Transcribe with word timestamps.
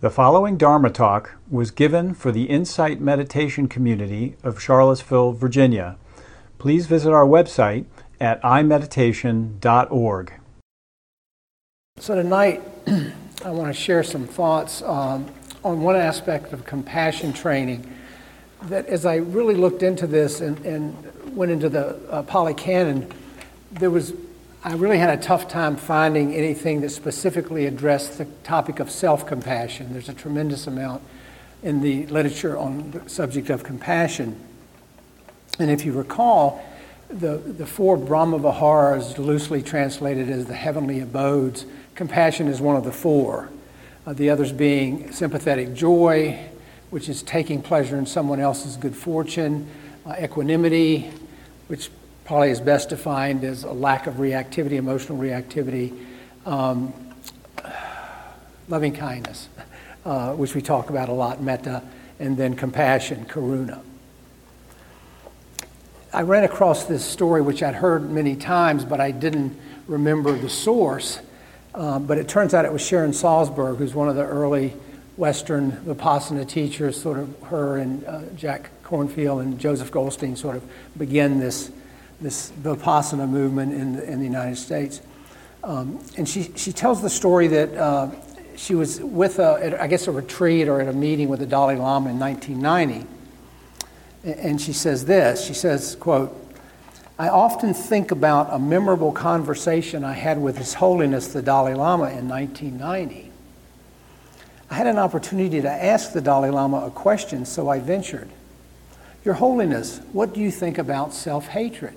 The 0.00 0.10
following 0.10 0.58
Dharma 0.58 0.90
talk 0.90 1.36
was 1.50 1.70
given 1.70 2.12
for 2.12 2.30
the 2.30 2.50
Insight 2.50 3.00
Meditation 3.00 3.66
Community 3.66 4.36
of 4.44 4.60
Charlottesville, 4.60 5.32
Virginia. 5.32 5.96
Please 6.58 6.86
visit 6.86 7.14
our 7.14 7.24
website 7.24 7.86
at 8.20 8.38
imeditation.org. 8.42 10.32
So, 11.96 12.14
tonight 12.14 12.62
I 12.86 13.50
want 13.50 13.68
to 13.68 13.72
share 13.72 14.02
some 14.02 14.26
thoughts 14.26 14.82
um, 14.82 15.32
on 15.64 15.80
one 15.80 15.96
aspect 15.96 16.52
of 16.52 16.66
compassion 16.66 17.32
training. 17.32 17.90
That 18.64 18.84
as 18.88 19.06
I 19.06 19.16
really 19.16 19.54
looked 19.54 19.82
into 19.82 20.06
this 20.06 20.42
and, 20.42 20.58
and 20.66 21.34
went 21.34 21.50
into 21.52 21.70
the 21.70 21.98
uh, 22.10 22.22
Pali 22.24 22.52
Canon, 22.52 23.10
there 23.72 23.90
was 23.90 24.12
I 24.66 24.72
really 24.72 24.98
had 24.98 25.16
a 25.16 25.22
tough 25.22 25.46
time 25.46 25.76
finding 25.76 26.34
anything 26.34 26.80
that 26.80 26.90
specifically 26.90 27.66
addressed 27.66 28.18
the 28.18 28.24
topic 28.42 28.80
of 28.80 28.90
self 28.90 29.24
compassion. 29.24 29.92
There's 29.92 30.08
a 30.08 30.12
tremendous 30.12 30.66
amount 30.66 31.04
in 31.62 31.82
the 31.82 32.04
literature 32.08 32.58
on 32.58 32.90
the 32.90 33.08
subject 33.08 33.48
of 33.48 33.62
compassion. 33.62 34.34
And 35.60 35.70
if 35.70 35.84
you 35.84 35.92
recall, 35.92 36.64
the, 37.08 37.36
the 37.36 37.64
four 37.64 37.96
Brahma 37.96 38.40
Viharas, 38.40 39.18
loosely 39.18 39.62
translated 39.62 40.28
as 40.28 40.46
the 40.46 40.54
heavenly 40.54 40.98
abodes, 40.98 41.64
compassion 41.94 42.48
is 42.48 42.60
one 42.60 42.74
of 42.74 42.82
the 42.82 42.90
four. 42.90 43.50
Uh, 44.04 44.14
the 44.14 44.30
others 44.30 44.50
being 44.50 45.12
sympathetic 45.12 45.74
joy, 45.74 46.40
which 46.90 47.08
is 47.08 47.22
taking 47.22 47.62
pleasure 47.62 47.96
in 47.96 48.04
someone 48.04 48.40
else's 48.40 48.76
good 48.76 48.96
fortune, 48.96 49.68
uh, 50.04 50.16
equanimity, 50.20 51.12
which 51.68 51.88
probably 52.26 52.50
is 52.50 52.60
best 52.60 52.88
defined 52.88 53.44
as 53.44 53.62
a 53.62 53.70
lack 53.72 54.08
of 54.08 54.14
reactivity, 54.14 54.72
emotional 54.72 55.16
reactivity, 55.16 55.96
um, 56.44 56.92
loving 58.68 58.92
kindness, 58.92 59.48
uh, 60.04 60.32
which 60.32 60.52
we 60.52 60.60
talk 60.60 60.90
about 60.90 61.08
a 61.08 61.12
lot, 61.12 61.40
metta, 61.40 61.80
and 62.18 62.36
then 62.36 62.56
compassion, 62.56 63.24
karuna. 63.26 63.80
I 66.12 66.22
ran 66.22 66.42
across 66.42 66.84
this 66.84 67.04
story, 67.04 67.42
which 67.42 67.62
I'd 67.62 67.76
heard 67.76 68.10
many 68.10 68.34
times, 68.34 68.84
but 68.84 69.00
I 69.00 69.12
didn't 69.12 69.56
remember 69.86 70.32
the 70.32 70.48
source. 70.48 71.20
Um, 71.76 72.06
but 72.06 72.18
it 72.18 72.26
turns 72.26 72.54
out 72.54 72.64
it 72.64 72.72
was 72.72 72.84
Sharon 72.84 73.12
Salzberg, 73.12 73.76
who's 73.76 73.94
one 73.94 74.08
of 74.08 74.16
the 74.16 74.24
early 74.24 74.74
Western 75.16 75.70
Vipassana 75.72 76.48
teachers, 76.48 77.00
sort 77.00 77.18
of 77.20 77.40
her 77.42 77.76
and 77.76 78.04
uh, 78.04 78.22
Jack 78.34 78.70
Kornfield 78.82 79.42
and 79.42 79.60
Joseph 79.60 79.92
Goldstein 79.92 80.34
sort 80.34 80.56
of 80.56 80.64
begin 80.96 81.38
this 81.38 81.70
this 82.20 82.50
Vipassana 82.62 83.28
movement 83.28 83.72
in 83.72 83.98
in 84.00 84.18
the 84.18 84.24
United 84.24 84.56
States. 84.56 85.00
Um, 85.66 85.98
and 86.16 86.28
she, 86.28 86.52
she 86.54 86.72
tells 86.72 87.02
the 87.02 87.10
story 87.10 87.48
that 87.48 87.74
uh, 87.74 88.10
she 88.54 88.76
was 88.76 89.00
with, 89.00 89.40
a, 89.40 89.82
I 89.82 89.88
guess, 89.88 90.06
a 90.06 90.12
retreat 90.12 90.68
or 90.68 90.80
at 90.80 90.86
a 90.86 90.92
meeting 90.92 91.28
with 91.28 91.40
the 91.40 91.46
Dalai 91.46 91.74
Lama 91.74 92.10
in 92.10 92.20
1990. 92.20 93.04
And 94.22 94.60
she 94.60 94.72
says 94.72 95.04
this 95.04 95.44
She 95.44 95.54
says, 95.54 95.96
quote, 95.96 96.34
I 97.18 97.28
often 97.28 97.74
think 97.74 98.12
about 98.12 98.52
a 98.52 98.60
memorable 98.60 99.10
conversation 99.10 100.04
I 100.04 100.12
had 100.12 100.40
with 100.40 100.58
His 100.58 100.74
Holiness 100.74 101.28
the 101.28 101.42
Dalai 101.42 101.74
Lama 101.74 102.10
in 102.10 102.28
1990. 102.28 103.32
I 104.70 104.74
had 104.74 104.86
an 104.86 104.98
opportunity 104.98 105.60
to 105.60 105.70
ask 105.70 106.12
the 106.12 106.20
Dalai 106.20 106.50
Lama 106.50 106.86
a 106.86 106.90
question, 106.90 107.44
so 107.44 107.68
I 107.68 107.80
ventured. 107.80 108.28
Your 109.24 109.34
Holiness, 109.34 110.00
what 110.12 110.32
do 110.32 110.40
you 110.40 110.52
think 110.52 110.78
about 110.78 111.12
self 111.12 111.48
hatred? 111.48 111.96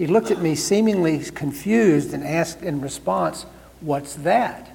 He 0.00 0.06
looked 0.06 0.30
at 0.30 0.40
me 0.40 0.54
seemingly 0.54 1.18
confused 1.18 2.14
and 2.14 2.24
asked 2.24 2.62
in 2.62 2.80
response, 2.80 3.44
What's 3.82 4.14
that? 4.14 4.74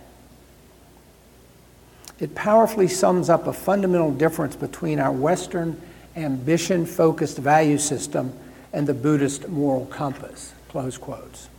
It 2.20 2.36
powerfully 2.36 2.88
sums 2.88 3.28
up 3.28 3.48
a 3.48 3.54
fundamental 3.54 4.12
difference 4.12 4.56
between 4.56 5.00
our 5.00 5.12
Western 5.12 5.82
ambition 6.16 6.86
focused 6.86 7.40
value 7.40 7.80
system 7.80 8.34
and 8.72 8.86
the 8.86 8.94
Buddhist 8.94 9.50
moral 9.50 9.88
compass. 9.88 10.54
Close 10.68 10.96
quotes. 10.96 11.50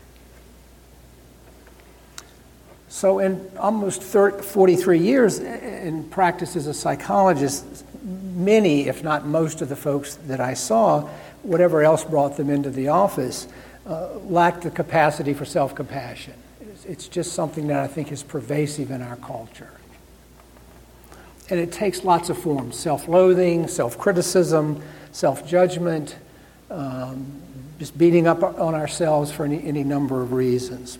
So, 2.87 3.19
in 3.19 3.51
almost 3.59 4.01
30, 4.01 4.45
43 4.45 4.99
years 5.01 5.41
uh, 5.41 5.43
in 5.43 6.05
practice 6.05 6.55
as 6.55 6.69
a 6.69 6.75
psychologist, 6.75 7.85
many, 8.05 8.87
if 8.87 9.03
not 9.03 9.27
most, 9.27 9.61
of 9.61 9.69
the 9.69 9.75
folks 9.75 10.15
that 10.29 10.39
I 10.39 10.55
saw 10.55 11.09
whatever 11.47 11.83
else 11.83 12.05
brought 12.05 12.37
them 12.37 12.51
into 12.51 12.71
the 12.71 12.89
office, 12.89 13.47
uh, 13.87 14.19
lacked 14.25 14.63
the 14.63 14.71
capacity 14.71 15.33
for 15.33 15.45
self 15.45 15.75
compassion. 15.75 16.35
It's, 16.61 16.85
it's 16.85 17.09
just 17.09 17.33
something 17.33 17.69
that 17.69 17.79
I 17.79 17.87
think 17.87 18.11
is 18.13 18.23
pervasive 18.23 18.91
in 18.91 19.03
our 19.03 19.17
culture. 19.17 19.73
And 21.49 21.61
it 21.61 21.71
takes 21.71 22.03
lots 22.03 22.29
of 22.29 22.39
forms 22.39 22.77
self 22.77 23.09
loathing, 23.09 23.69
self 23.69 23.97
criticism, 23.97 24.83
self 25.13 25.47
judgment, 25.47 26.17
um, 26.71 27.41
just 27.79 27.97
beating 27.97 28.27
up 28.27 28.43
on 28.43 28.75
ourselves 28.75 29.31
for 29.31 29.45
any, 29.45 29.63
any 29.65 29.85
number 29.85 30.23
of 30.23 30.33
reasons. 30.33 30.99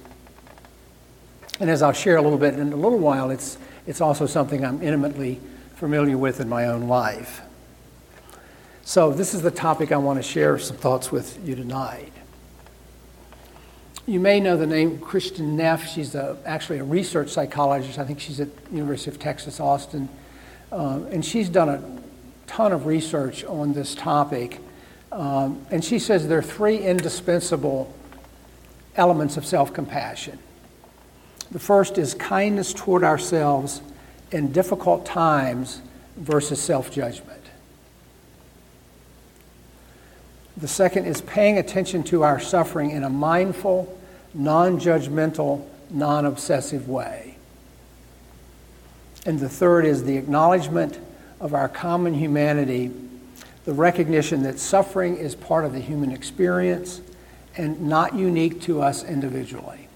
And 1.59 1.71
as 1.71 1.83
I'll 1.83 1.93
share 1.93 2.17
a 2.17 2.23
little 2.23 2.39
bit 2.39 2.55
in 2.55 2.73
a 2.73 2.77
little 2.77 2.99
while, 2.99 3.31
it's, 3.31 3.57
it's 3.87 4.01
also 4.01 4.27
something 4.27 4.65
I'm 4.65 4.83
intimately 4.83 5.41
familiar 5.77 6.19
with 6.19 6.41
in 6.41 6.49
my 6.49 6.67
own 6.67 6.87
life. 6.87 7.41
So, 8.83 9.11
this 9.11 9.35
is 9.35 9.43
the 9.43 9.51
topic 9.51 9.91
I 9.91 9.97
want 9.97 10.19
to 10.19 10.23
share 10.23 10.59
some 10.59 10.77
thoughts 10.77 11.11
with 11.11 11.41
you 11.45 11.57
tonight. 11.57 12.13
You 14.07 14.21
may 14.21 14.39
know 14.39 14.57
the 14.57 14.69
name 14.69 14.99
Kristin 14.99 15.55
Neff. 15.55 15.89
She's 15.89 16.15
a, 16.15 16.39
actually 16.47 16.79
a 16.79 16.85
research 16.85 17.31
psychologist. 17.31 17.99
I 17.99 18.05
think 18.05 18.21
she's 18.21 18.39
at 18.39 18.49
University 18.71 19.11
of 19.11 19.19
Texas, 19.19 19.59
Austin. 19.59 20.09
Uh, 20.71 21.01
and 21.11 21.25
she's 21.25 21.49
done 21.49 21.69
a 21.69 21.83
ton 22.47 22.73
of 22.73 22.87
research 22.87 23.45
on 23.45 23.73
this 23.73 23.97
topic. 23.97 24.61
Um, 25.11 25.67
and 25.73 25.85
she 25.85 25.99
says 25.99 26.29
there 26.29 26.39
are 26.39 26.43
three 26.43 26.79
indispensable 26.79 27.93
elements 28.95 29.37
of 29.37 29.45
self 29.45 29.73
compassion. 29.73 30.39
The 31.51 31.59
first 31.59 31.99
is 31.99 32.15
kindness 32.15 32.73
toward 32.73 33.03
ourselves 33.03 33.83
in 34.31 34.53
difficult 34.53 35.05
times 35.05 35.81
versus 36.17 36.61
self 36.61 36.93
judgment. 36.93 37.43
The 40.57 40.69
second 40.69 41.05
is 41.05 41.21
paying 41.21 41.59
attention 41.59 42.03
to 42.05 42.23
our 42.23 42.41
suffering 42.41 42.91
in 42.91 43.05
a 43.05 43.11
mindful, 43.11 43.96
non 44.37 44.79
judgmental, 44.79 45.67
non 45.91 46.27
obsessive 46.27 46.89
way. 46.89 47.37
And 49.25 49.41
the 49.41 49.49
third 49.49 49.85
is 49.85 50.05
the 50.05 50.17
acknowledgement 50.17 51.01
of 51.41 51.53
our 51.53 51.69
common 51.69 52.15
humanity, 52.15 52.93
the 53.65 53.73
recognition 53.73 54.43
that 54.45 54.59
suffering 54.59 55.17
is 55.17 55.35
part 55.35 55.65
of 55.65 55.73
the 55.73 55.81
human 55.81 56.13
experience 56.13 57.01
and 57.57 57.89
not 57.89 58.15
unique 58.15 58.61
to 58.63 58.81
us 58.83 59.03
individually. 59.03 59.89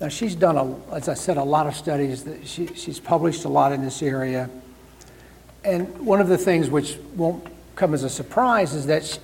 Now, 0.00 0.08
she's 0.08 0.34
done, 0.34 0.56
a, 0.56 0.94
as 0.94 1.08
I 1.08 1.14
said, 1.14 1.36
a 1.36 1.44
lot 1.44 1.66
of 1.66 1.76
studies. 1.76 2.24
That 2.24 2.46
she, 2.46 2.66
she's 2.74 2.98
published 2.98 3.44
a 3.44 3.48
lot 3.48 3.72
in 3.72 3.82
this 3.82 4.02
area. 4.02 4.50
And 5.64 6.04
one 6.04 6.20
of 6.20 6.28
the 6.28 6.36
things 6.36 6.68
which 6.68 6.98
won't 7.14 7.46
come 7.76 7.94
as 7.94 8.02
a 8.02 8.10
surprise 8.10 8.74
is 8.74 8.86
that 8.86 9.18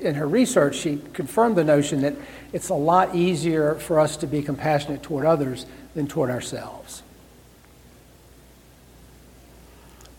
in 0.00 0.14
her 0.14 0.26
research, 0.26 0.76
she 0.76 1.00
confirmed 1.12 1.56
the 1.56 1.64
notion 1.64 2.02
that 2.02 2.14
it's 2.52 2.68
a 2.68 2.74
lot 2.74 3.14
easier 3.14 3.74
for 3.76 4.00
us 4.00 4.16
to 4.18 4.26
be 4.26 4.42
compassionate 4.42 5.02
toward 5.02 5.26
others 5.26 5.66
than 5.94 6.06
toward 6.06 6.30
ourselves. 6.30 7.02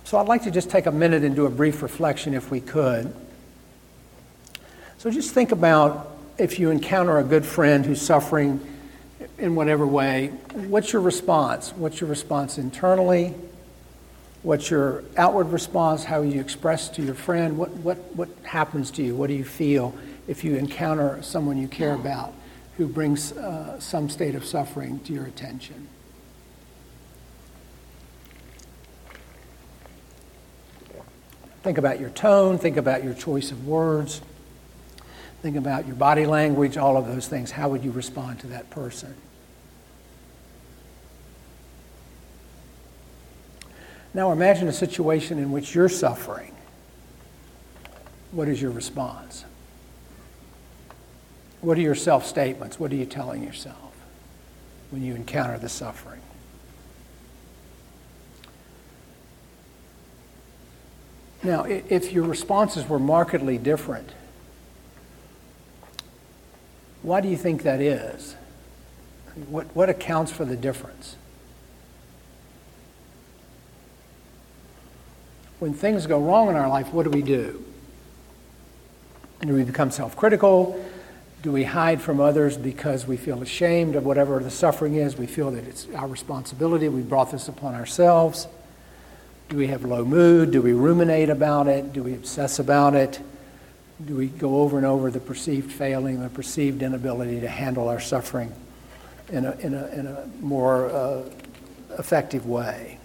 So 0.04 0.18
I'd 0.18 0.28
like 0.28 0.44
to 0.44 0.52
just 0.52 0.70
take 0.70 0.88
a 0.88 0.92
minute 0.92 1.24
and 1.24 1.36
do 1.36 1.46
a 1.46 1.50
brief 1.50 1.82
reflection 1.82 2.34
if 2.34 2.52
we 2.52 2.60
could. 2.60 3.14
So 4.98 5.10
just 5.10 5.34
think 5.34 5.52
about 5.52 6.16
if 6.38 6.60
you 6.60 6.70
encounter 6.70 7.18
a 7.18 7.24
good 7.24 7.46
friend 7.46 7.86
who's 7.86 8.02
suffering 8.02 8.60
in 9.38 9.56
whatever 9.56 9.88
way, 9.88 10.28
what's 10.54 10.92
your 10.94 11.02
response? 11.02 11.72
What's 11.72 12.02
your 12.02 12.10
response 12.10 12.58
internally? 12.58 13.34
What's 14.44 14.70
your 14.72 15.04
outward 15.18 15.52
response, 15.52 16.04
how 16.04 16.22
you 16.22 16.42
express 16.42 16.90
to 16.90 17.04
your 17.04 17.16
friend, 17.16 17.58
what, 17.58 17.70
what, 17.70 17.98
what 18.16 18.30
happens 18.44 18.92
to 18.92 19.04
you, 19.04 19.16
what 19.16 19.28
do 19.28 19.34
you 19.34 19.44
feel 19.44 19.94
if 20.28 20.44
you 20.44 20.56
encounter 20.56 21.22
someone 21.22 21.58
you 21.58 21.68
care 21.68 21.94
about 21.94 22.34
who 22.78 22.88
brings 22.88 23.32
uh, 23.34 23.80
some 23.80 24.10
state 24.10 24.34
of 24.34 24.46
suffering 24.46 25.00
to 25.02 25.14
your 25.14 25.26
attention. 25.26 25.88
Think 31.64 31.78
about 31.78 32.00
your 32.00 32.10
tone, 32.10 32.58
think 32.58 32.78
about 32.78 33.04
your 33.04 33.14
choice 33.14 33.52
of 33.52 33.68
words, 33.68 34.22
think 35.44 35.56
about 35.56 35.86
your 35.86 35.96
body 35.96 36.26
language, 36.26 36.76
all 36.76 36.98
of 36.98 37.06
those 37.06 37.28
things. 37.28 37.52
How 37.52 37.70
would 37.70 37.84
you 37.84 37.92
respond 37.92 38.40
to 38.40 38.48
that 38.48 38.72
person? 38.72 39.16
Now 44.14 44.32
imagine 44.32 44.68
a 44.68 44.74
situation 44.74 45.38
in 45.38 45.52
which 45.52 45.74
you're 45.74 45.90
suffering. 45.90 46.54
What 48.32 48.48
is 48.48 48.62
your 48.62 48.72
response? 48.72 49.46
What 51.62 51.78
are 51.78 51.82
your 51.82 51.96
self 51.96 52.26
statements? 52.26 52.80
What 52.80 52.92
are 52.92 52.96
you 52.96 53.06
telling 53.06 53.44
yourself? 53.44 53.92
when 54.92 55.02
you 55.04 55.16
encounter 55.16 55.58
the 55.58 55.70
suffering. 55.70 56.20
Now, 61.44 61.64
if 61.64 62.12
your 62.12 62.26
responses 62.26 62.88
were 62.88 63.00
markedly 63.00 63.58
different, 63.58 64.10
why 67.02 67.20
do 67.20 67.30
you 67.30 67.38
think 67.38 67.64
that 67.64 67.82
is? 67.82 68.36
What, 69.50 69.76
what 69.76 69.90
accounts 69.90 70.32
for 70.32 70.46
the 70.46 70.56
difference? 70.56 71.16
When 75.62 75.76
things 75.76 76.08
go 76.08 76.20
wrong 76.20 76.50
in 76.50 76.56
our 76.56 76.68
life, 76.68 76.92
what 76.92 77.04
do 77.04 77.12
we 77.12 77.22
do? 77.22 77.64
Do 79.42 79.54
we 79.54 79.64
become 79.64 79.92
self 79.92 80.18
critical? 80.18 80.84
Do 81.44 81.52
we 81.52 81.66
hide 81.66 82.02
from 82.02 82.20
others 82.20 82.58
because 82.58 83.06
we 83.06 83.16
feel 83.16 83.44
ashamed 83.44 83.96
of 83.96 84.04
whatever 84.04 84.40
the 84.40 84.50
suffering 84.50 84.96
is? 84.96 85.18
We 85.18 85.28
feel 85.28 85.52
that 85.52 85.66
it's 85.66 85.88
our 85.94 86.08
responsibility. 86.08 86.90
We 86.90 87.04
brought 87.04 87.32
this 87.32 87.48
upon 87.48 87.76
ourselves. 87.76 88.48
Do 89.50 89.58
we 89.58 89.68
have 89.68 89.84
low 89.86 90.04
mood? 90.04 90.50
Do 90.50 90.64
we 90.64 90.74
ruminate 90.74 91.30
about 91.30 91.68
it? 91.68 91.94
Do 91.94 92.02
we 92.02 92.16
obsess 92.16 92.58
about 92.58 92.96
it? 92.96 93.20
Do 94.04 94.16
we 94.16 94.30
go 94.30 94.62
over 94.62 94.78
and 94.78 94.86
over 94.88 95.12
the 95.12 95.20
perceived 95.20 95.72
failing, 95.72 96.24
the 96.24 96.30
perceived 96.30 96.82
inability 96.82 97.40
to 97.40 97.48
handle 97.48 97.88
our 97.88 98.00
suffering 98.00 98.52
in 99.30 99.46
a, 99.46 99.52
in 99.60 99.76
a, 99.76 99.86
in 99.90 100.08
a 100.08 100.26
more 100.40 100.90
uh, 100.90 101.30
effective 102.00 102.48
way? 102.48 102.98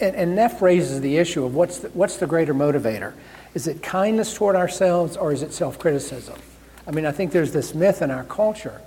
And, 0.00 0.16
and 0.16 0.36
Neff 0.36 0.62
raises 0.62 1.00
the 1.00 1.16
issue 1.18 1.44
of 1.44 1.54
what's 1.54 1.78
the, 1.78 1.88
what's 1.90 2.16
the 2.16 2.26
greater 2.26 2.54
motivator? 2.54 3.12
Is 3.54 3.66
it 3.66 3.82
kindness 3.82 4.34
toward 4.34 4.56
ourselves 4.56 5.16
or 5.16 5.32
is 5.32 5.42
it 5.42 5.52
self 5.52 5.78
criticism? 5.78 6.38
I 6.86 6.90
mean, 6.92 7.06
I 7.06 7.12
think 7.12 7.32
there's 7.32 7.52
this 7.52 7.74
myth 7.74 8.02
in 8.02 8.10
our 8.10 8.24
culture 8.24 8.80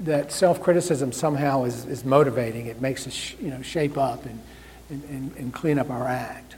that 0.00 0.32
self 0.32 0.60
criticism 0.62 1.12
somehow 1.12 1.64
is, 1.64 1.84
is 1.86 2.04
motivating. 2.04 2.66
It 2.66 2.80
makes 2.80 3.06
us 3.06 3.12
sh- 3.12 3.34
you 3.40 3.50
know, 3.50 3.62
shape 3.62 3.96
up 3.98 4.24
and 4.26 4.40
and, 4.92 5.32
and, 5.36 5.54
clean 5.54 5.78
up 5.78 5.90
our 5.90 6.06
act. 6.06 6.56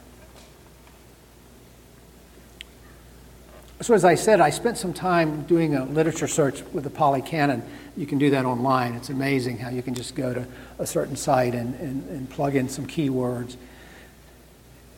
So, 3.81 3.95
as 3.95 4.05
I 4.05 4.15
said, 4.15 4.41
I 4.41 4.51
spent 4.51 4.79
some 4.79 4.93
time 4.93 5.43
doing 5.43 5.75
a 5.75 5.85
literature 5.85 6.27
search 6.27 6.63
with 6.73 6.85
the 6.85 6.91
Pali 6.91 7.23
Canon. 7.23 7.63
You 7.97 8.07
can 8.07 8.19
do 8.19 8.31
that 8.31 8.45
online. 8.45 8.95
It's 8.95 9.11
amazing 9.11 9.59
how 9.59 9.69
you 9.69 9.83
can 9.83 9.95
just 9.95 10.15
go 10.15 10.33
to 10.33 10.47
a 10.79 10.87
certain 10.87 11.17
site 11.17 11.55
and, 11.55 11.75
and, 11.77 12.09
and 12.09 12.31
plug 12.31 12.57
in 12.57 12.69
some 12.69 12.87
keywords 12.87 13.57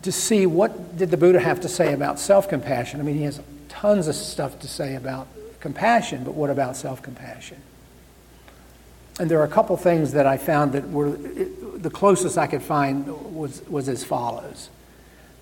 to 0.03 0.11
see 0.11 0.45
what 0.45 0.97
did 0.97 1.11
the 1.11 1.17
Buddha 1.17 1.39
have 1.39 1.61
to 1.61 1.69
say 1.69 1.93
about 1.93 2.19
self-compassion. 2.19 2.99
I 2.99 3.03
mean, 3.03 3.17
he 3.17 3.23
has 3.23 3.41
tons 3.69 4.07
of 4.07 4.15
stuff 4.15 4.59
to 4.59 4.67
say 4.67 4.95
about 4.95 5.27
compassion, 5.59 6.23
but 6.23 6.33
what 6.33 6.49
about 6.49 6.75
self-compassion? 6.75 7.61
And 9.19 9.31
there 9.31 9.39
are 9.39 9.43
a 9.43 9.49
couple 9.49 9.75
things 9.77 10.13
that 10.13 10.27
I 10.27 10.37
found 10.37 10.73
that 10.73 10.89
were 10.89 11.09
the 11.11 11.89
closest 11.89 12.37
I 12.37 12.47
could 12.47 12.61
find 12.61 13.35
was, 13.35 13.61
was 13.67 13.89
as 13.89 14.03
follows. 14.03 14.69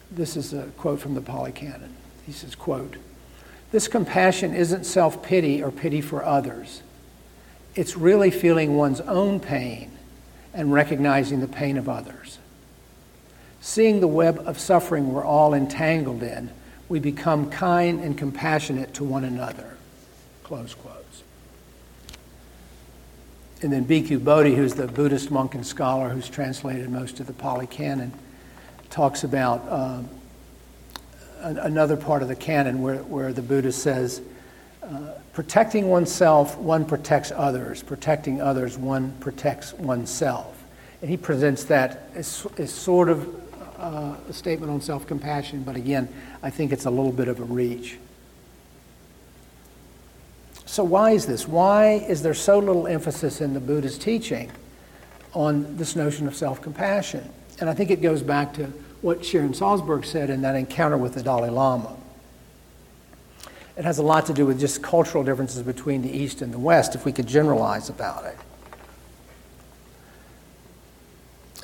This 0.10 0.38
is 0.38 0.54
a 0.54 0.64
quote 0.78 1.00
from 1.00 1.14
the 1.14 1.22
Pali 1.22 1.52
Canon. 1.52 1.94
He 2.26 2.32
says, 2.32 2.56
quote, 2.56 2.96
This 3.72 3.88
compassion 3.88 4.54
isn't 4.54 4.86
self-pity 4.86 5.62
or 5.62 5.72
pity 5.72 6.00
for 6.00 6.24
others. 6.24 6.82
It's 7.76 7.98
really 7.98 8.32
feeling 8.32 8.78
one's 8.78 9.02
own 9.02 9.42
pain 9.42 9.92
and 10.54 10.72
recognizing 10.72 11.42
the 11.42 11.48
pain 11.48 11.78
of 11.78 11.90
others. 11.90 12.40
Seeing 13.66 14.00
the 14.00 14.08
web 14.08 14.44
of 14.46 14.60
suffering 14.60 15.12
we're 15.12 15.26
all 15.26 15.56
entangled 15.56 16.22
in, 16.22 16.52
we 16.88 17.00
become 17.00 17.50
kind 17.50 18.00
and 18.00 18.16
compassionate 18.16 18.94
to 18.94 19.04
one 19.04 19.24
another. 19.24 19.76
Close 20.44 20.76
quotes. 20.76 21.24
And 23.64 23.74
then 23.74 23.84
Bhikkhu 23.84 24.24
Bodhi, 24.24 24.54
who's 24.54 24.76
the 24.76 24.86
Buddhist 24.86 25.32
monk 25.32 25.56
and 25.56 25.66
scholar 25.66 26.10
who's 26.10 26.30
translated 26.30 26.92
most 26.92 27.20
of 27.20 27.26
the 27.26 27.34
Pali 27.34 27.66
Canon, 27.66 28.14
talks 28.92 29.24
about 29.24 29.66
uh, 29.68 30.04
another 31.42 31.98
part 31.98 32.22
of 32.22 32.28
the 32.28 32.36
canon 32.36 32.84
where, 32.84 32.98
where 32.98 33.34
the 33.34 33.42
Buddha 33.42 33.72
says, 33.72 34.22
uh, 34.84 35.14
protecting 35.34 35.90
oneself, 35.90 36.56
one 36.60 36.86
protects 36.86 37.32
others. 37.32 37.82
Protecting 37.82 38.42
others, 38.42 38.78
one 38.78 39.12
protects 39.20 39.74
oneself. 39.74 40.52
And 41.02 41.10
he 41.10 41.18
presents 41.18 41.64
that 41.66 42.10
as, 42.14 42.46
as 42.60 42.72
sort 42.72 43.10
of 43.10 43.45
uh, 43.80 44.16
a 44.30 44.34
statement 44.34 44.72
on 44.72 44.82
self 44.82 45.08
compassion, 45.08 45.64
but 45.64 45.76
again, 45.76 46.08
I 46.42 46.50
think 46.50 46.72
it's 46.72 46.86
a 46.86 46.90
little 46.90 47.12
bit 47.12 47.28
of 47.28 47.40
a 47.40 47.44
reach. 47.44 47.98
So, 50.66 50.84
why 50.84 51.12
is 51.12 51.26
this? 51.26 51.48
Why 51.48 52.04
is 52.08 52.22
there 52.22 52.34
so 52.34 52.60
little 52.60 52.88
emphasis 52.88 53.42
in 53.42 53.54
the 53.54 53.60
Buddha's 53.60 53.98
teaching 53.98 54.52
on 55.34 55.78
this 55.78 55.96
notion 55.96 56.28
of 56.28 56.36
self 56.36 56.62
compassion? 56.62 57.30
And 57.60 57.70
I 57.70 57.74
think 57.74 57.92
it 57.92 58.02
goes 58.02 58.22
back 58.22 58.54
to 58.56 58.66
what 59.02 59.24
Sharon 59.24 59.54
Salzberg 59.54 60.06
said 60.06 60.30
in 60.30 60.42
that 60.42 60.56
encounter 60.56 60.98
with 60.98 61.14
the 61.14 61.24
Dalai 61.24 61.50
Lama. 61.50 61.96
It 63.78 63.84
has 63.84 63.98
a 63.98 64.04
lot 64.04 64.26
to 64.28 64.34
do 64.34 64.46
with 64.46 64.60
just 64.60 64.82
cultural 64.82 65.24
differences 65.24 65.62
between 65.62 66.02
the 66.02 66.12
East 66.12 66.42
and 66.42 66.54
the 66.54 66.60
West, 66.60 66.96
if 66.96 67.06
we 67.06 67.12
could 67.12 67.28
generalize 67.28 67.90
about 67.90 68.26
it. 68.26 68.38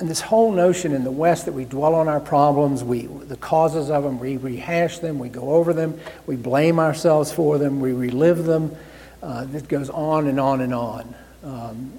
And 0.02 0.10
this 0.10 0.20
whole 0.20 0.50
notion 0.50 0.94
in 0.94 1.04
the 1.04 1.12
West 1.12 1.44
that 1.44 1.52
we 1.52 1.64
dwell 1.64 1.94
on 1.94 2.08
our 2.08 2.18
problems, 2.18 2.82
we, 2.82 3.02
the 3.02 3.36
causes 3.36 3.88
of 3.88 4.02
them, 4.02 4.18
we 4.18 4.36
rehash 4.36 4.98
them, 4.98 5.20
we 5.20 5.28
go 5.28 5.52
over 5.52 5.72
them, 5.72 5.96
we 6.26 6.34
blame 6.34 6.80
ourselves 6.80 7.30
for 7.30 7.56
them, 7.56 7.78
we 7.78 7.92
relive 7.92 8.44
them, 8.44 8.74
uh, 9.22 9.44
that 9.44 9.68
goes 9.68 9.88
on 9.90 10.26
and 10.26 10.40
on 10.40 10.60
and 10.60 10.74
on. 10.74 11.14
Um, 11.44 11.92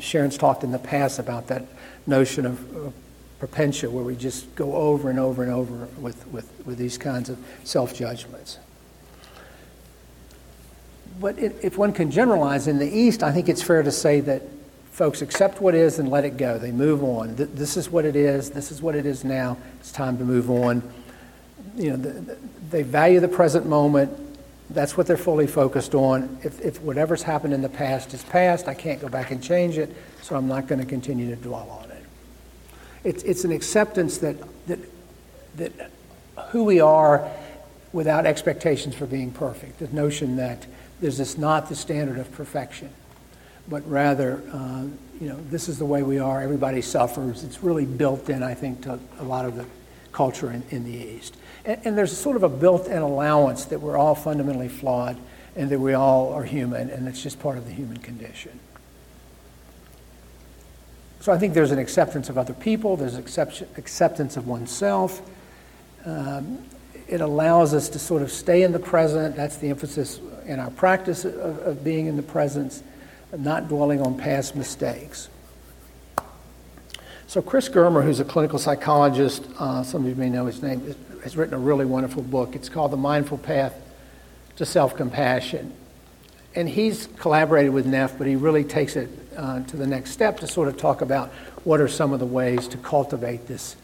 Sharon's 0.00 0.36
talked 0.36 0.64
in 0.64 0.72
the 0.72 0.80
past 0.80 1.20
about 1.20 1.46
that 1.46 1.66
notion 2.04 2.46
of, 2.46 2.76
of 2.76 2.94
propensia, 3.38 3.88
where 3.88 4.02
we 4.02 4.16
just 4.16 4.52
go 4.56 4.74
over 4.74 5.08
and 5.08 5.20
over 5.20 5.44
and 5.44 5.52
over 5.52 5.86
with, 6.00 6.26
with, 6.32 6.50
with 6.66 6.78
these 6.78 6.98
kinds 6.98 7.30
of 7.30 7.38
self 7.62 7.94
judgments. 7.94 8.58
But 11.20 11.38
it, 11.38 11.54
if 11.62 11.78
one 11.78 11.92
can 11.92 12.10
generalize 12.10 12.66
in 12.66 12.80
the 12.80 12.90
East, 12.92 13.22
I 13.22 13.30
think 13.30 13.48
it's 13.48 13.62
fair 13.62 13.84
to 13.84 13.92
say 13.92 14.18
that 14.18 14.42
folks 14.90 15.22
accept 15.22 15.60
what 15.60 15.74
is 15.74 15.98
and 15.98 16.10
let 16.10 16.24
it 16.24 16.36
go. 16.36 16.58
They 16.58 16.72
move 16.72 17.02
on. 17.02 17.34
This 17.36 17.76
is 17.76 17.90
what 17.90 18.04
it 18.04 18.16
is. 18.16 18.50
This 18.50 18.70
is 18.70 18.82
what 18.82 18.94
it 18.94 19.06
is 19.06 19.24
now. 19.24 19.56
It's 19.78 19.92
time 19.92 20.18
to 20.18 20.24
move 20.24 20.50
on. 20.50 20.82
You 21.76 21.96
know, 21.96 22.36
they 22.70 22.82
value 22.82 23.20
the 23.20 23.28
present 23.28 23.66
moment 23.66 24.10
that's 24.70 24.96
what 24.96 25.06
they're 25.06 25.16
fully 25.16 25.46
focused 25.46 25.94
on. 25.94 26.38
If, 26.42 26.60
if 26.60 26.80
whatever's 26.80 27.22
happened 27.22 27.52
in 27.52 27.60
the 27.60 27.68
past 27.68 28.14
is 28.14 28.22
past, 28.22 28.68
I 28.68 28.74
can't 28.74 29.00
go 29.00 29.08
back 29.08 29.32
and 29.32 29.42
change 29.42 29.76
it, 29.76 29.94
so 30.22 30.36
I'm 30.36 30.46
not 30.46 30.68
going 30.68 30.80
to 30.80 30.86
continue 30.86 31.28
to 31.34 31.36
dwell 31.36 31.68
on 31.82 31.90
it. 31.90 32.04
It's, 33.02 33.22
it's 33.24 33.44
an 33.44 33.52
acceptance 33.52 34.18
that, 34.18 34.36
that, 34.68 34.78
that 35.56 35.90
who 36.50 36.64
we 36.64 36.80
are 36.80 37.28
without 37.92 38.26
expectations 38.26 38.94
for 38.94 39.06
being 39.06 39.32
perfect, 39.32 39.80
the 39.80 39.88
notion 39.88 40.36
that 40.36 40.66
there's 41.00 41.18
this 41.18 41.36
not 41.36 41.68
the 41.68 41.74
standard 41.74 42.18
of 42.18 42.30
perfection, 42.32 42.90
but 43.70 43.88
rather, 43.88 44.42
uh, 44.52 44.82
you 45.20 45.28
know, 45.28 45.38
this 45.48 45.68
is 45.68 45.78
the 45.78 45.86
way 45.86 46.02
we 46.02 46.18
are, 46.18 46.42
everybody 46.42 46.82
suffers. 46.82 47.44
It's 47.44 47.62
really 47.62 47.86
built 47.86 48.28
in, 48.28 48.42
I 48.42 48.52
think, 48.52 48.82
to 48.82 48.98
a 49.18 49.24
lot 49.24 49.46
of 49.46 49.56
the 49.56 49.64
culture 50.12 50.50
in, 50.50 50.62
in 50.70 50.84
the 50.84 50.92
East. 50.92 51.36
And, 51.64 51.80
and 51.84 51.96
there's 51.96 52.16
sort 52.16 52.36
of 52.36 52.42
a 52.42 52.48
built 52.48 52.88
in 52.88 52.98
allowance 52.98 53.66
that 53.66 53.80
we're 53.80 53.96
all 53.96 54.16
fundamentally 54.16 54.68
flawed 54.68 55.16
and 55.56 55.70
that 55.70 55.78
we 55.78 55.94
all 55.94 56.32
are 56.32 56.44
human, 56.44 56.90
and 56.90 57.08
it's 57.08 57.22
just 57.22 57.40
part 57.40 57.58
of 57.58 57.64
the 57.64 57.72
human 57.72 57.98
condition. 57.98 58.58
So 61.20 61.32
I 61.32 61.38
think 61.38 61.54
there's 61.54 61.70
an 61.70 61.78
acceptance 61.78 62.28
of 62.28 62.38
other 62.38 62.54
people, 62.54 62.96
there's 62.96 63.16
acceptance 63.16 64.36
of 64.36 64.46
oneself. 64.46 65.20
Um, 66.04 66.64
it 67.08 67.20
allows 67.20 67.74
us 67.74 67.88
to 67.90 67.98
sort 67.98 68.22
of 68.22 68.30
stay 68.30 68.62
in 68.62 68.72
the 68.72 68.78
present. 68.78 69.36
That's 69.36 69.56
the 69.56 69.68
emphasis 69.68 70.20
in 70.46 70.58
our 70.60 70.70
practice 70.70 71.24
of, 71.24 71.58
of 71.58 71.84
being 71.84 72.06
in 72.06 72.16
the 72.16 72.22
presence, 72.22 72.82
not 73.36 73.68
dwelling 73.68 74.00
on 74.00 74.16
past 74.16 74.56
mistakes. 74.56 75.28
So, 77.26 77.40
Chris 77.40 77.68
Germer, 77.68 78.02
who's 78.02 78.18
a 78.18 78.24
clinical 78.24 78.58
psychologist, 78.58 79.44
uh, 79.58 79.84
some 79.84 80.02
of 80.02 80.08
you 80.08 80.16
may 80.16 80.28
know 80.28 80.46
his 80.46 80.62
name, 80.62 80.94
has 81.22 81.36
written 81.36 81.54
a 81.54 81.58
really 81.58 81.84
wonderful 81.84 82.22
book. 82.22 82.56
It's 82.56 82.68
called 82.68 82.90
The 82.90 82.96
Mindful 82.96 83.38
Path 83.38 83.74
to 84.56 84.66
Self 84.66 84.96
Compassion. 84.96 85.72
And 86.56 86.68
he's 86.68 87.08
collaborated 87.18 87.72
with 87.72 87.86
Neff, 87.86 88.18
but 88.18 88.26
he 88.26 88.34
really 88.34 88.64
takes 88.64 88.96
it 88.96 89.08
uh, 89.36 89.62
to 89.62 89.76
the 89.76 89.86
next 89.86 90.10
step 90.10 90.40
to 90.40 90.48
sort 90.48 90.66
of 90.66 90.76
talk 90.76 91.00
about 91.00 91.30
what 91.62 91.80
are 91.80 91.86
some 91.86 92.12
of 92.12 92.18
the 92.18 92.26
ways 92.26 92.66
to 92.68 92.78
cultivate 92.78 93.46
this, 93.46 93.76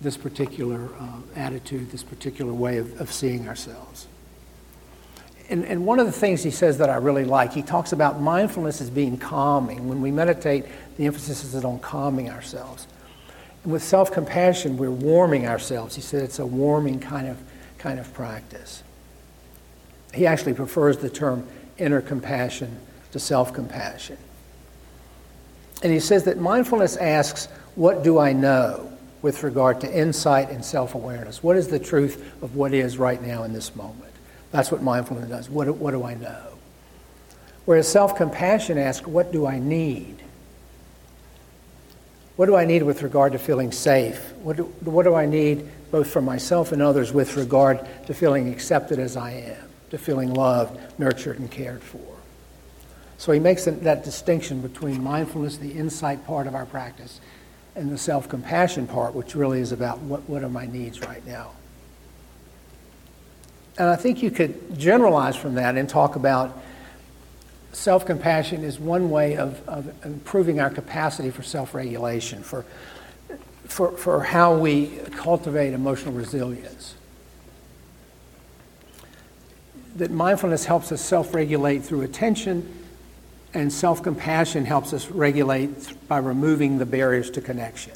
this 0.00 0.16
particular 0.16 0.88
uh, 0.98 1.18
attitude, 1.34 1.90
this 1.90 2.02
particular 2.02 2.54
way 2.54 2.78
of, 2.78 2.98
of 3.00 3.12
seeing 3.12 3.46
ourselves. 3.46 4.06
And, 5.48 5.64
and 5.64 5.86
one 5.86 6.00
of 6.00 6.06
the 6.06 6.12
things 6.12 6.42
he 6.42 6.50
says 6.50 6.78
that 6.78 6.90
I 6.90 6.96
really 6.96 7.24
like, 7.24 7.52
he 7.52 7.62
talks 7.62 7.92
about 7.92 8.20
mindfulness 8.20 8.80
as 8.80 8.90
being 8.90 9.16
calming. 9.16 9.88
When 9.88 10.00
we 10.00 10.10
meditate, 10.10 10.64
the 10.96 11.06
emphasis 11.06 11.54
is 11.54 11.64
on 11.64 11.78
calming 11.78 12.30
ourselves 12.30 12.88
with 13.66 13.82
self 13.82 14.12
compassion, 14.12 14.76
we're 14.76 14.90
warming 14.90 15.46
ourselves. 15.46 15.96
He 15.96 16.00
said 16.00 16.22
it's 16.22 16.38
a 16.38 16.46
warming 16.46 17.00
kind 17.00 17.26
of, 17.26 17.36
kind 17.78 17.98
of 17.98 18.12
practice. 18.14 18.82
He 20.14 20.26
actually 20.26 20.54
prefers 20.54 20.98
the 20.98 21.10
term 21.10 21.46
inner 21.76 22.00
compassion 22.00 22.78
to 23.12 23.18
self 23.18 23.52
compassion. 23.52 24.16
And 25.82 25.92
he 25.92 26.00
says 26.00 26.24
that 26.24 26.38
mindfulness 26.38 26.96
asks, 26.96 27.46
What 27.74 28.02
do 28.02 28.18
I 28.18 28.32
know 28.32 28.92
with 29.20 29.42
regard 29.42 29.80
to 29.80 29.92
insight 29.92 30.50
and 30.50 30.64
self 30.64 30.94
awareness? 30.94 31.42
What 31.42 31.56
is 31.56 31.68
the 31.68 31.80
truth 31.80 32.24
of 32.42 32.54
what 32.54 32.72
is 32.72 32.98
right 32.98 33.20
now 33.20 33.42
in 33.42 33.52
this 33.52 33.74
moment? 33.74 34.14
That's 34.56 34.72
what 34.72 34.82
mindfulness 34.82 35.28
does. 35.28 35.50
What, 35.50 35.68
what 35.76 35.90
do 35.90 36.02
I 36.02 36.14
know? 36.14 36.46
Whereas 37.66 37.86
self 37.86 38.16
compassion 38.16 38.78
asks, 38.78 39.06
What 39.06 39.30
do 39.30 39.44
I 39.44 39.58
need? 39.58 40.16
What 42.36 42.46
do 42.46 42.56
I 42.56 42.64
need 42.64 42.82
with 42.82 43.02
regard 43.02 43.32
to 43.32 43.38
feeling 43.38 43.70
safe? 43.70 44.32
What 44.42 44.56
do, 44.56 44.62
what 44.80 45.02
do 45.02 45.14
I 45.14 45.26
need 45.26 45.68
both 45.90 46.08
for 46.08 46.22
myself 46.22 46.72
and 46.72 46.80
others 46.80 47.12
with 47.12 47.36
regard 47.36 47.86
to 48.06 48.14
feeling 48.14 48.50
accepted 48.50 48.98
as 48.98 49.14
I 49.14 49.32
am, 49.32 49.68
to 49.90 49.98
feeling 49.98 50.32
loved, 50.32 50.80
nurtured, 50.98 51.38
and 51.38 51.50
cared 51.50 51.82
for? 51.82 52.16
So 53.18 53.32
he 53.32 53.40
makes 53.40 53.66
that 53.66 54.04
distinction 54.04 54.62
between 54.62 55.02
mindfulness, 55.02 55.58
the 55.58 55.72
insight 55.72 56.26
part 56.26 56.46
of 56.46 56.54
our 56.54 56.64
practice, 56.64 57.20
and 57.74 57.92
the 57.92 57.98
self 57.98 58.26
compassion 58.26 58.86
part, 58.86 59.14
which 59.14 59.34
really 59.34 59.60
is 59.60 59.72
about 59.72 59.98
what, 59.98 60.26
what 60.26 60.42
are 60.42 60.48
my 60.48 60.64
needs 60.64 61.02
right 61.02 61.26
now. 61.26 61.50
And 63.78 63.88
I 63.88 63.96
think 63.96 64.22
you 64.22 64.30
could 64.30 64.78
generalize 64.78 65.36
from 65.36 65.54
that 65.54 65.76
and 65.76 65.88
talk 65.88 66.16
about 66.16 66.62
self 67.72 68.06
compassion 68.06 68.64
is 68.64 68.80
one 68.80 69.10
way 69.10 69.36
of, 69.36 69.66
of 69.68 69.92
improving 70.04 70.60
our 70.60 70.70
capacity 70.70 71.30
for 71.30 71.42
self 71.42 71.74
regulation, 71.74 72.42
for, 72.42 72.64
for, 73.64 73.92
for 73.92 74.22
how 74.22 74.56
we 74.56 74.98
cultivate 75.12 75.74
emotional 75.74 76.14
resilience. 76.14 76.94
That 79.96 80.10
mindfulness 80.10 80.64
helps 80.64 80.90
us 80.90 81.02
self 81.02 81.34
regulate 81.34 81.80
through 81.80 82.02
attention, 82.02 82.84
and 83.52 83.70
self 83.70 84.02
compassion 84.02 84.64
helps 84.64 84.94
us 84.94 85.10
regulate 85.10 86.08
by 86.08 86.18
removing 86.18 86.78
the 86.78 86.86
barriers 86.86 87.30
to 87.32 87.42
connection. 87.42 87.92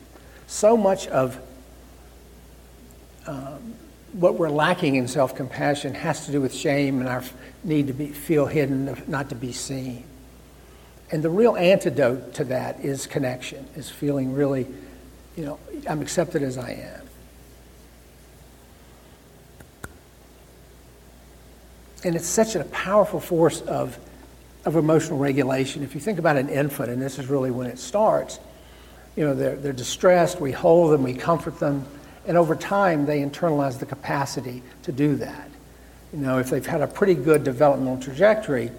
So 0.46 0.76
much 0.76 1.06
of 1.08 1.40
um, 3.26 3.74
what 4.12 4.34
we're 4.34 4.50
lacking 4.50 4.96
in 4.96 5.08
self 5.08 5.34
compassion 5.34 5.94
has 5.94 6.26
to 6.26 6.32
do 6.32 6.40
with 6.40 6.54
shame 6.54 7.00
and 7.00 7.08
our 7.08 7.22
need 7.62 7.86
to 7.86 7.92
be, 7.92 8.08
feel 8.08 8.46
hidden, 8.46 9.02
not 9.06 9.28
to 9.28 9.34
be 9.34 9.52
seen. 9.52 10.04
And 11.12 11.22
the 11.22 11.30
real 11.30 11.56
antidote 11.56 12.34
to 12.34 12.44
that 12.44 12.80
is 12.80 13.06
connection, 13.06 13.66
is 13.74 13.90
feeling 13.90 14.32
really, 14.32 14.66
you 15.36 15.44
know, 15.44 15.58
I'm 15.88 16.02
accepted 16.02 16.42
as 16.42 16.56
I 16.56 16.70
am. 16.72 17.06
And 22.04 22.16
it's 22.16 22.26
such 22.26 22.54
a 22.54 22.64
powerful 22.64 23.20
force 23.20 23.60
of, 23.62 23.98
of 24.64 24.76
emotional 24.76 25.18
regulation. 25.18 25.82
If 25.82 25.94
you 25.94 26.00
think 26.00 26.18
about 26.18 26.36
an 26.36 26.48
infant, 26.48 26.90
and 26.90 27.02
this 27.02 27.18
is 27.18 27.26
really 27.26 27.50
when 27.50 27.66
it 27.66 27.78
starts, 27.78 28.40
you 29.16 29.24
know, 29.24 29.34
they're, 29.34 29.56
they're 29.56 29.72
distressed, 29.72 30.40
we 30.40 30.52
hold 30.52 30.92
them, 30.92 31.02
we 31.02 31.14
comfort 31.14 31.58
them, 31.58 31.84
and 32.30 32.38
over 32.38 32.54
time, 32.54 33.06
they 33.06 33.22
internalize 33.22 33.80
the 33.80 33.86
capacity 33.86 34.62
to 34.84 34.92
do 34.92 35.16
that. 35.16 35.50
You 36.12 36.20
know, 36.20 36.38
if 36.38 36.48
they've 36.48 36.64
had 36.64 36.80
a 36.80 36.86
pretty 36.86 37.14
good 37.14 37.42
developmental 37.42 38.00
trajectory, 38.00 38.70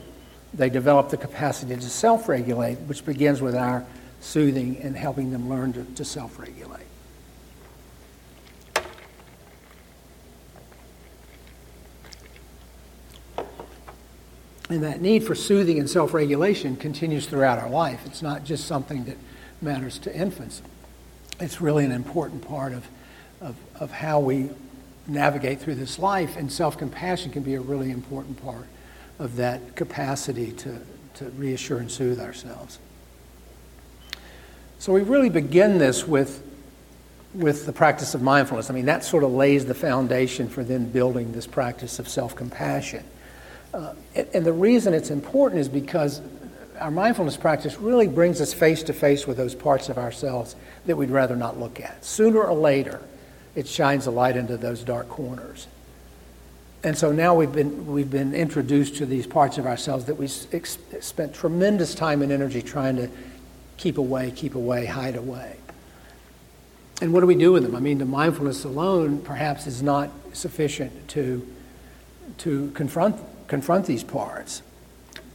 they 0.54 0.70
develop 0.70 1.10
the 1.10 1.18
capacity 1.18 1.76
to 1.76 1.82
self 1.82 2.30
regulate, 2.30 2.76
which 2.76 3.06
begins 3.06 3.42
with 3.42 3.54
our 3.54 3.86
soothing 4.22 4.78
and 4.78 4.96
helping 4.96 5.32
them 5.34 5.50
learn 5.50 5.74
to, 5.74 5.84
to 5.84 6.06
self 6.06 6.40
regulate. 6.40 6.86
And 14.70 14.82
that 14.82 15.02
need 15.02 15.26
for 15.26 15.36
soothing 15.36 15.78
and 15.78 15.90
self 15.90 16.14
regulation 16.14 16.78
continues 16.78 17.26
throughout 17.26 17.60
our 17.60 17.70
life. 17.70 18.00
It's 18.06 18.22
not 18.22 18.46
just 18.46 18.66
something 18.66 19.04
that 19.04 19.18
matters 19.62 20.00
to 20.00 20.16
infants, 20.16 20.62
it's 21.42 21.60
really 21.60 21.84
an 21.84 21.92
important 21.92 22.48
part 22.48 22.72
of 22.72 22.88
of, 23.42 23.56
of 23.80 23.92
how 23.92 24.20
we 24.20 24.50
navigate 25.08 25.60
through 25.60 25.76
this 25.76 26.00
life, 26.00 26.38
and 26.38 26.52
self 26.52 26.78
compassion 26.78 27.32
can 27.32 27.44
be 27.44 27.56
a 27.56 27.62
really 27.62 27.92
important 27.92 28.42
part 28.42 28.66
of 29.20 29.36
that 29.36 29.76
capacity 29.76 30.52
to, 30.52 30.80
to 31.16 31.26
reassure 31.32 31.80
and 31.80 31.92
soothe 31.92 32.20
ourselves. 32.20 32.80
So 34.80 34.94
we 34.94 35.02
really 35.02 35.30
begin 35.30 35.78
this 35.78 36.08
with, 36.08 36.44
with 37.34 37.66
the 37.66 37.74
practice 37.74 38.16
of 38.16 38.22
mindfulness. 38.22 38.70
I 38.70 38.74
mean, 38.74 38.86
that 38.86 39.04
sort 39.04 39.24
of 39.24 39.32
lays 39.32 39.66
the 39.66 39.76
foundation 39.76 40.50
for 40.50 40.64
then 40.64 40.90
building 40.90 41.34
this 41.34 41.46
practice 41.46 42.00
of 42.00 42.08
self 42.08 42.36
compassion. 42.36 43.04
Uh, 43.74 43.94
and, 44.16 44.28
and 44.34 44.46
the 44.46 44.54
reason 44.54 44.94
it's 44.94 45.10
important 45.10 45.62
is 45.62 45.70
because 45.70 46.22
our 46.80 46.92
mindfulness 46.92 47.38
practice 47.38 47.78
really 47.78 48.08
brings 48.08 48.42
us 48.42 48.54
face 48.54 48.82
to 48.84 48.94
face 48.94 49.28
with 49.28 49.38
those 49.38 49.54
parts 49.54 49.88
of 49.88 49.98
ourselves 50.00 50.56
that 50.88 50.98
we'd 50.98 51.12
rather 51.12 51.36
not 51.36 51.60
look 51.60 51.80
at. 51.80 52.04
Sooner 52.04 52.42
or 52.42 52.56
later, 52.56 53.02
it 53.56 53.68
shines 53.68 54.08
a 54.08 54.12
light 54.12 54.38
into 54.38 54.58
those 54.58 54.84
dark 54.84 55.10
corners. 55.10 55.68
And 56.84 56.98
so 56.98 57.12
now 57.12 57.36
we've 57.36 57.52
been, 57.52 57.86
we've 57.86 58.10
been 58.10 58.34
introduced 58.34 58.96
to 58.98 59.06
these 59.06 59.28
parts 59.28 59.58
of 59.58 59.68
ourselves 59.68 60.06
that 60.06 60.16
we 60.16 60.26
ex- 60.52 60.80
spent 61.00 61.34
tremendous 61.34 61.94
time 61.94 62.22
and 62.22 62.32
energy 62.32 62.62
trying 62.62 62.96
to 62.96 63.10
keep 63.78 63.98
away, 63.98 64.32
keep 64.32 64.56
away, 64.56 64.86
hide 64.86 65.16
away. 65.16 65.58
And 67.02 67.14
what 67.14 67.22
do 67.22 67.28
we 67.28 67.36
do 67.36 67.52
with 67.52 67.64
them? 67.64 67.76
I 67.76 67.80
mean, 67.80 67.98
the 67.98 68.06
mindfulness 68.06 68.64
alone 68.64 69.22
perhaps 69.22 69.68
is 69.68 69.82
not 69.82 70.10
sufficient 70.34 71.08
to, 71.10 71.48
to 72.40 72.72
confront, 72.72 73.18
confront 73.48 73.86
these 73.86 74.04
parts. 74.04 74.62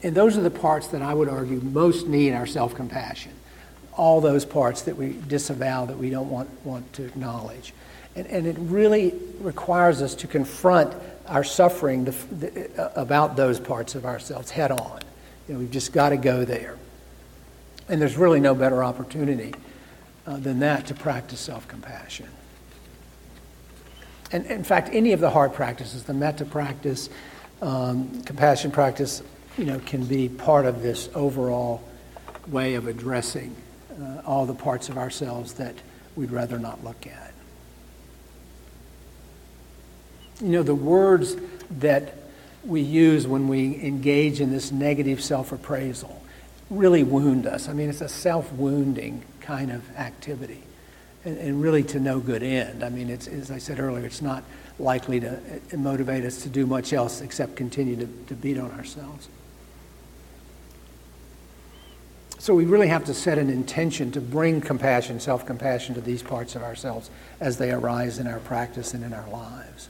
And 0.02 0.14
those 0.14 0.36
are 0.36 0.42
the 0.42 0.50
parts 0.50 0.88
that 0.88 1.02
I 1.02 1.14
would 1.14 1.28
argue 1.28 1.60
most 1.60 2.06
need 2.06 2.32
our 2.32 2.46
self 2.46 2.74
compassion. 2.74 3.32
All 3.94 4.20
those 4.20 4.44
parts 4.44 4.82
that 4.82 4.96
we 4.96 5.16
disavow, 5.26 5.86
that 5.86 5.98
we 5.98 6.10
don't 6.10 6.30
want, 6.30 6.48
want 6.64 6.92
to 6.94 7.04
acknowledge. 7.04 7.72
And, 8.16 8.26
and 8.26 8.46
it 8.46 8.56
really 8.58 9.14
requires 9.40 10.02
us 10.02 10.14
to 10.16 10.26
confront 10.26 10.94
our 11.28 11.44
suffering 11.44 12.04
the, 12.04 12.10
the, 12.10 12.82
uh, 12.82 13.00
about 13.00 13.36
those 13.36 13.60
parts 13.60 13.94
of 13.94 14.04
ourselves 14.04 14.50
head 14.50 14.70
on. 14.70 15.00
You 15.46 15.54
know, 15.54 15.60
we've 15.60 15.70
just 15.70 15.92
got 15.92 16.08
to 16.08 16.16
go 16.16 16.44
there. 16.44 16.76
And 17.88 18.00
there's 18.00 18.16
really 18.16 18.40
no 18.40 18.54
better 18.54 18.82
opportunity 18.82 19.54
uh, 20.26 20.38
than 20.38 20.60
that 20.60 20.86
to 20.86 20.94
practice 20.94 21.38
self 21.38 21.68
compassion. 21.68 22.26
And 24.32 24.46
in 24.46 24.64
fact, 24.64 24.88
any 24.92 25.12
of 25.12 25.20
the 25.20 25.30
heart 25.30 25.52
practices, 25.54 26.02
the 26.02 26.14
metta 26.14 26.44
practice, 26.44 27.08
um, 27.62 28.22
compassion 28.22 28.70
practice, 28.70 29.22
you 29.56 29.64
know, 29.64 29.78
can 29.80 30.04
be 30.04 30.28
part 30.28 30.66
of 30.66 30.82
this 30.82 31.08
overall 31.14 31.82
way 32.48 32.74
of 32.74 32.88
addressing 32.88 33.54
uh, 34.00 34.22
all 34.26 34.46
the 34.46 34.54
parts 34.54 34.88
of 34.88 34.98
ourselves 34.98 35.54
that 35.54 35.74
we'd 36.16 36.30
rather 36.30 36.58
not 36.58 36.82
look 36.82 37.06
at. 37.06 37.32
You 40.40 40.48
know, 40.48 40.62
the 40.62 40.74
words 40.74 41.36
that 41.78 42.14
we 42.64 42.80
use 42.80 43.26
when 43.26 43.48
we 43.48 43.82
engage 43.82 44.40
in 44.40 44.50
this 44.50 44.72
negative 44.72 45.22
self 45.22 45.52
appraisal 45.52 46.22
really 46.68 47.04
wound 47.04 47.46
us. 47.46 47.68
I 47.68 47.72
mean, 47.72 47.88
it's 47.88 48.00
a 48.00 48.08
self 48.08 48.52
wounding 48.52 49.22
kind 49.40 49.70
of 49.70 49.88
activity 49.96 50.62
and, 51.24 51.38
and, 51.38 51.62
really 51.62 51.84
to 51.84 52.00
no 52.00 52.18
good 52.18 52.42
end. 52.42 52.82
I 52.82 52.88
mean, 52.88 53.08
it's, 53.08 53.28
as 53.28 53.50
I 53.50 53.58
said 53.58 53.78
earlier, 53.78 54.04
it's 54.04 54.22
not 54.22 54.42
likely 54.78 55.20
to 55.20 55.36
uh, 55.36 55.76
motivate 55.76 56.24
us 56.24 56.42
to 56.42 56.48
do 56.48 56.66
much 56.66 56.92
else 56.92 57.20
except 57.20 57.56
continue 57.56 57.96
to, 57.96 58.06
to 58.26 58.34
beat 58.34 58.58
on 58.58 58.70
ourselves. 58.72 59.28
So 62.38 62.54
we 62.54 62.64
really 62.64 62.88
have 62.88 63.04
to 63.06 63.14
set 63.14 63.38
an 63.38 63.48
intention 63.48 64.12
to 64.12 64.20
bring 64.20 64.60
compassion, 64.60 65.20
self 65.20 65.46
compassion 65.46 65.94
to 65.94 66.00
these 66.00 66.22
parts 66.22 66.54
of 66.56 66.62
ourselves 66.62 67.10
as 67.40 67.58
they 67.58 67.70
arise 67.70 68.18
in 68.18 68.26
our 68.26 68.40
practice 68.40 68.92
and 68.92 69.04
in 69.04 69.12
our 69.12 69.28
lives. 69.30 69.88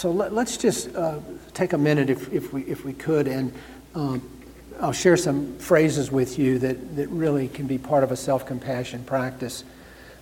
So 0.00 0.10
let, 0.10 0.32
us 0.32 0.56
just 0.56 0.96
uh, 0.96 1.18
take 1.52 1.74
a 1.74 1.78
minute, 1.78 2.08
if, 2.08 2.32
if, 2.32 2.54
we, 2.54 2.62
if 2.62 2.86
we 2.86 2.94
could, 2.94 3.28
and 3.28 3.52
um, 3.94 4.26
I'll 4.80 4.94
share 4.94 5.18
some 5.18 5.58
phrases 5.58 6.10
with 6.10 6.38
you 6.38 6.58
that, 6.60 6.96
that 6.96 7.08
really 7.08 7.48
can 7.48 7.66
be 7.66 7.76
part 7.76 8.02
of 8.02 8.10
a 8.10 8.16
self 8.16 8.46
compassion 8.46 9.04
practice. 9.04 9.62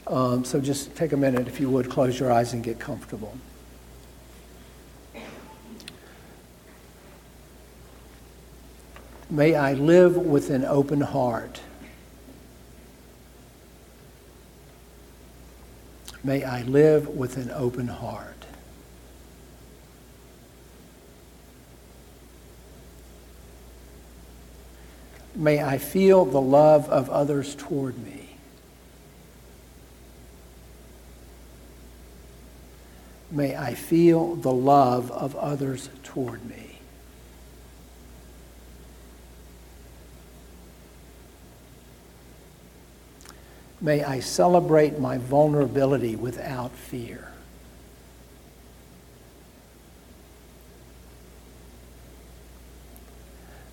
Um, 0.09 0.45
so 0.45 0.61
just 0.61 0.97
take 0.97 1.13
a 1.13 1.17
minute, 1.17 1.47
if 1.47 1.61
you 1.61 1.71
would, 1.71 1.89
close 1.89 2.19
your 2.19 2.33
eyes 2.33 2.55
and 2.55 2.65
get 2.65 2.81
comfortable. 2.81 3.39
May 9.31 9.55
I 9.55 9.75
live 9.75 10.17
with 10.17 10.51
an 10.51 10.65
open 10.65 11.03
heart. 11.03 11.61
May 16.25 16.43
I 16.43 16.63
live 16.63 17.07
with 17.07 17.37
an 17.37 17.53
open 17.53 17.87
heart. 17.87 18.38
May 25.39 25.63
I 25.63 25.79
feel 25.79 26.25
the 26.25 26.41
love 26.41 26.89
of 26.91 27.09
others 27.11 27.55
toward 27.55 27.97
me. 27.97 28.37
May 33.31 33.55
I 33.55 33.75
feel 33.75 34.35
the 34.35 34.53
love 34.53 35.13
of 35.13 35.37
others 35.37 35.91
toward 36.03 36.45
me. 36.45 36.81
May 43.81 44.03
I 44.03 44.19
celebrate 44.19 44.99
my 44.99 45.19
vulnerability 45.19 46.17
without 46.17 46.73
fear. 46.73 47.31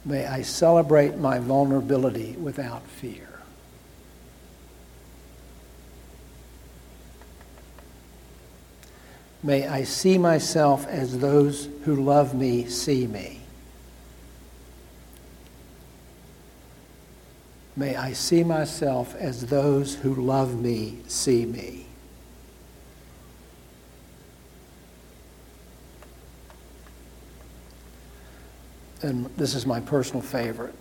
May 0.05 0.27
I 0.27 0.43
celebrate 0.43 1.17
my 1.17 1.39
vulnerability 1.39 2.33
without 2.33 2.83
fear. 2.83 3.27
May 9.41 9.67
I 9.67 9.83
see 9.83 10.17
myself 10.17 10.87
as 10.87 11.19
those 11.19 11.69
who 11.83 11.95
love 11.95 12.35
me 12.35 12.67
see 12.67 13.07
me. 13.07 13.41
May 17.75 17.95
I 17.95 18.13
see 18.13 18.43
myself 18.43 19.15
as 19.15 19.47
those 19.47 19.95
who 19.95 20.15
love 20.15 20.59
me 20.59 20.99
see 21.07 21.45
me. 21.45 21.84
And 29.05 29.27
this 29.37 29.53
is 29.53 29.67
my 29.67 29.79
personal 29.81 30.23
favorite. 30.23 30.73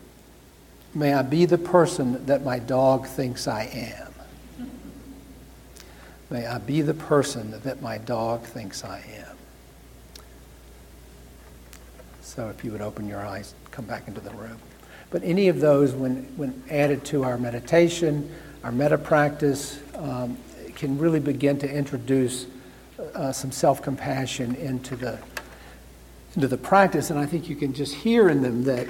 May 0.94 1.12
I 1.12 1.20
be 1.20 1.44
the 1.44 1.58
person 1.58 2.24
that 2.24 2.42
my 2.42 2.58
dog 2.58 3.06
thinks 3.06 3.46
I 3.46 3.64
am. 3.64 4.66
May 6.30 6.46
I 6.46 6.56
be 6.56 6.80
the 6.80 6.94
person 6.94 7.60
that 7.64 7.82
my 7.82 7.98
dog 7.98 8.44
thinks 8.44 8.82
I 8.82 9.04
am. 9.14 9.36
So 12.22 12.48
if 12.48 12.64
you 12.64 12.72
would 12.72 12.80
open 12.80 13.06
your 13.06 13.20
eyes, 13.20 13.54
come 13.70 13.84
back 13.84 14.08
into 14.08 14.22
the 14.22 14.30
room. 14.30 14.56
But 15.10 15.22
any 15.22 15.48
of 15.48 15.60
those, 15.60 15.92
when, 15.92 16.24
when 16.38 16.62
added 16.70 17.04
to 17.06 17.24
our 17.24 17.36
meditation, 17.36 18.34
our 18.62 18.72
metta 18.72 18.96
practice, 18.96 19.78
um, 19.96 20.38
can 20.74 20.96
really 20.96 21.20
begin 21.20 21.58
to 21.58 21.70
introduce 21.70 22.46
uh, 23.14 23.32
some 23.32 23.52
self 23.52 23.82
compassion 23.82 24.54
into 24.54 24.96
the, 24.96 25.18
into 26.36 26.48
the 26.48 26.58
practice. 26.58 27.10
And 27.10 27.18
I 27.18 27.26
think 27.26 27.48
you 27.48 27.56
can 27.56 27.72
just 27.72 27.94
hear 27.94 28.28
in 28.28 28.42
them 28.42 28.64
that 28.64 28.88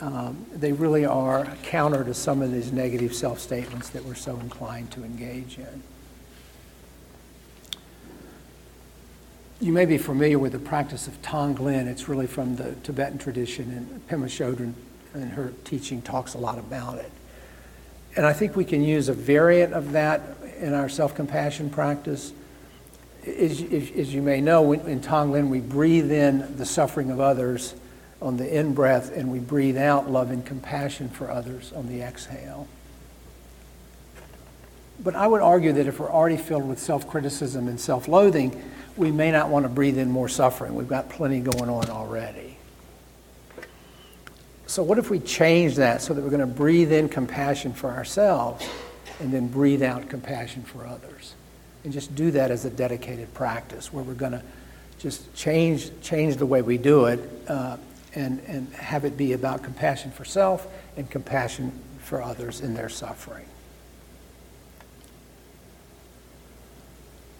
um, 0.00 0.44
they 0.52 0.72
really 0.72 1.04
are 1.04 1.46
counter 1.62 2.04
to 2.04 2.14
some 2.14 2.42
of 2.42 2.52
these 2.52 2.72
negative 2.72 3.14
self 3.14 3.38
statements 3.38 3.88
that 3.90 4.04
we're 4.04 4.14
so 4.14 4.38
inclined 4.38 4.90
to 4.92 5.04
engage 5.04 5.58
in. 5.58 5.82
You 9.58 9.72
may 9.72 9.86
be 9.86 9.96
familiar 9.96 10.38
with 10.38 10.52
the 10.52 10.58
practice 10.58 11.06
of 11.06 11.20
Tonglen. 11.22 11.86
It's 11.86 12.08
really 12.08 12.26
from 12.26 12.56
the 12.56 12.74
Tibetan 12.82 13.16
tradition, 13.16 13.70
and 13.70 14.06
Pema 14.06 14.26
Chodron 14.26 14.74
and 15.14 15.32
her 15.32 15.54
teaching 15.64 16.02
talks 16.02 16.34
a 16.34 16.38
lot 16.38 16.58
about 16.58 16.98
it. 16.98 17.10
And 18.16 18.26
I 18.26 18.34
think 18.34 18.54
we 18.54 18.66
can 18.66 18.82
use 18.82 19.08
a 19.08 19.14
variant 19.14 19.72
of 19.72 19.92
that 19.92 20.36
in 20.58 20.74
our 20.74 20.90
self 20.90 21.14
compassion 21.14 21.70
practice. 21.70 22.32
As, 23.26 23.60
as, 23.60 24.14
you 24.14 24.22
may 24.22 24.40
know, 24.40 24.72
in 24.72 25.00
Tonglen, 25.00 25.48
we 25.48 25.60
breathe 25.60 26.12
in 26.12 26.56
the 26.56 26.66
suffering 26.66 27.10
of 27.10 27.18
others 27.18 27.74
on 28.22 28.36
the 28.36 28.58
in 28.58 28.72
breath, 28.72 29.10
and 29.14 29.30
we 29.30 29.40
breathe 29.40 29.76
out 29.76 30.10
love 30.10 30.30
and 30.30 30.46
compassion 30.46 31.08
for 31.08 31.30
others 31.30 31.72
on 31.72 31.88
the 31.88 32.02
exhale. 32.02 32.68
But 35.02 35.14
I 35.14 35.26
would 35.26 35.42
argue 35.42 35.72
that 35.72 35.86
if 35.86 35.98
we're 35.98 36.10
already 36.10 36.36
filled 36.36 36.68
with 36.68 36.78
self 36.78 37.08
criticism 37.08 37.68
and 37.68 37.78
self 37.78 38.08
loathing, 38.08 38.62
we 38.96 39.10
may 39.10 39.30
not 39.30 39.48
want 39.48 39.64
to 39.64 39.68
breathe 39.68 39.98
in 39.98 40.10
more 40.10 40.28
suffering. 40.28 40.74
We've 40.74 40.88
got 40.88 41.10
plenty 41.10 41.40
going 41.40 41.68
on 41.68 41.90
already. 41.90 42.56
So, 44.66 44.82
what 44.82 44.98
if 44.98 45.10
we 45.10 45.18
change 45.18 45.76
that 45.76 46.00
so 46.02 46.14
that 46.14 46.22
we're 46.22 46.30
going 46.30 46.40
to 46.40 46.46
breathe 46.46 46.92
in 46.92 47.08
compassion 47.08 47.72
for 47.72 47.90
ourselves 47.90 48.66
and 49.20 49.32
then 49.32 49.48
breathe 49.48 49.82
out 49.82 50.08
compassion 50.08 50.62
for 50.62 50.86
others? 50.86 51.34
And 51.86 51.92
just 51.92 52.16
do 52.16 52.32
that 52.32 52.50
as 52.50 52.64
a 52.64 52.70
dedicated 52.70 53.32
practice 53.32 53.92
where 53.92 54.02
we're 54.02 54.14
going 54.14 54.32
to 54.32 54.42
just 54.98 55.32
change, 55.36 55.92
change 56.02 56.34
the 56.34 56.44
way 56.44 56.60
we 56.60 56.78
do 56.78 57.04
it 57.04 57.20
uh, 57.46 57.76
and, 58.12 58.40
and 58.48 58.74
have 58.74 59.04
it 59.04 59.16
be 59.16 59.34
about 59.34 59.62
compassion 59.62 60.10
for 60.10 60.24
self 60.24 60.66
and 60.96 61.08
compassion 61.08 61.70
for 62.00 62.20
others 62.20 62.60
in 62.60 62.74
their 62.74 62.88
suffering. 62.88 63.46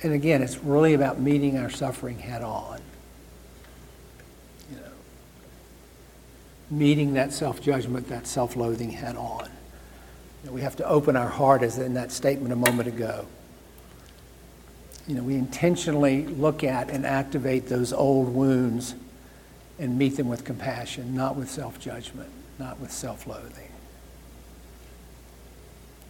And 0.04 0.12
again, 0.12 0.42
it's 0.42 0.58
really 0.58 0.94
about 0.94 1.18
meeting 1.18 1.58
our 1.58 1.68
suffering 1.68 2.20
head 2.20 2.42
on. 2.42 2.80
You 4.70 4.76
know, 4.76 4.92
meeting 6.70 7.14
that 7.14 7.32
self 7.32 7.60
judgment, 7.60 8.10
that 8.10 8.28
self 8.28 8.54
loathing 8.54 8.92
head 8.92 9.16
on. 9.16 9.50
We 10.48 10.60
have 10.60 10.76
to 10.76 10.86
open 10.86 11.16
our 11.16 11.28
heart, 11.28 11.64
as 11.64 11.78
in 11.78 11.94
that 11.94 12.12
statement 12.12 12.52
a 12.52 12.56
moment 12.56 12.86
ago. 12.86 13.26
You 15.06 15.14
know, 15.14 15.22
we 15.22 15.34
intentionally 15.34 16.26
look 16.26 16.64
at 16.64 16.90
and 16.90 17.06
activate 17.06 17.68
those 17.68 17.92
old 17.92 18.28
wounds 18.28 18.94
and 19.78 19.98
meet 19.98 20.16
them 20.16 20.28
with 20.28 20.44
compassion, 20.44 21.14
not 21.14 21.36
with 21.36 21.50
self 21.50 21.78
judgment, 21.78 22.30
not 22.58 22.80
with 22.80 22.90
self 22.90 23.26
loathing. 23.26 23.70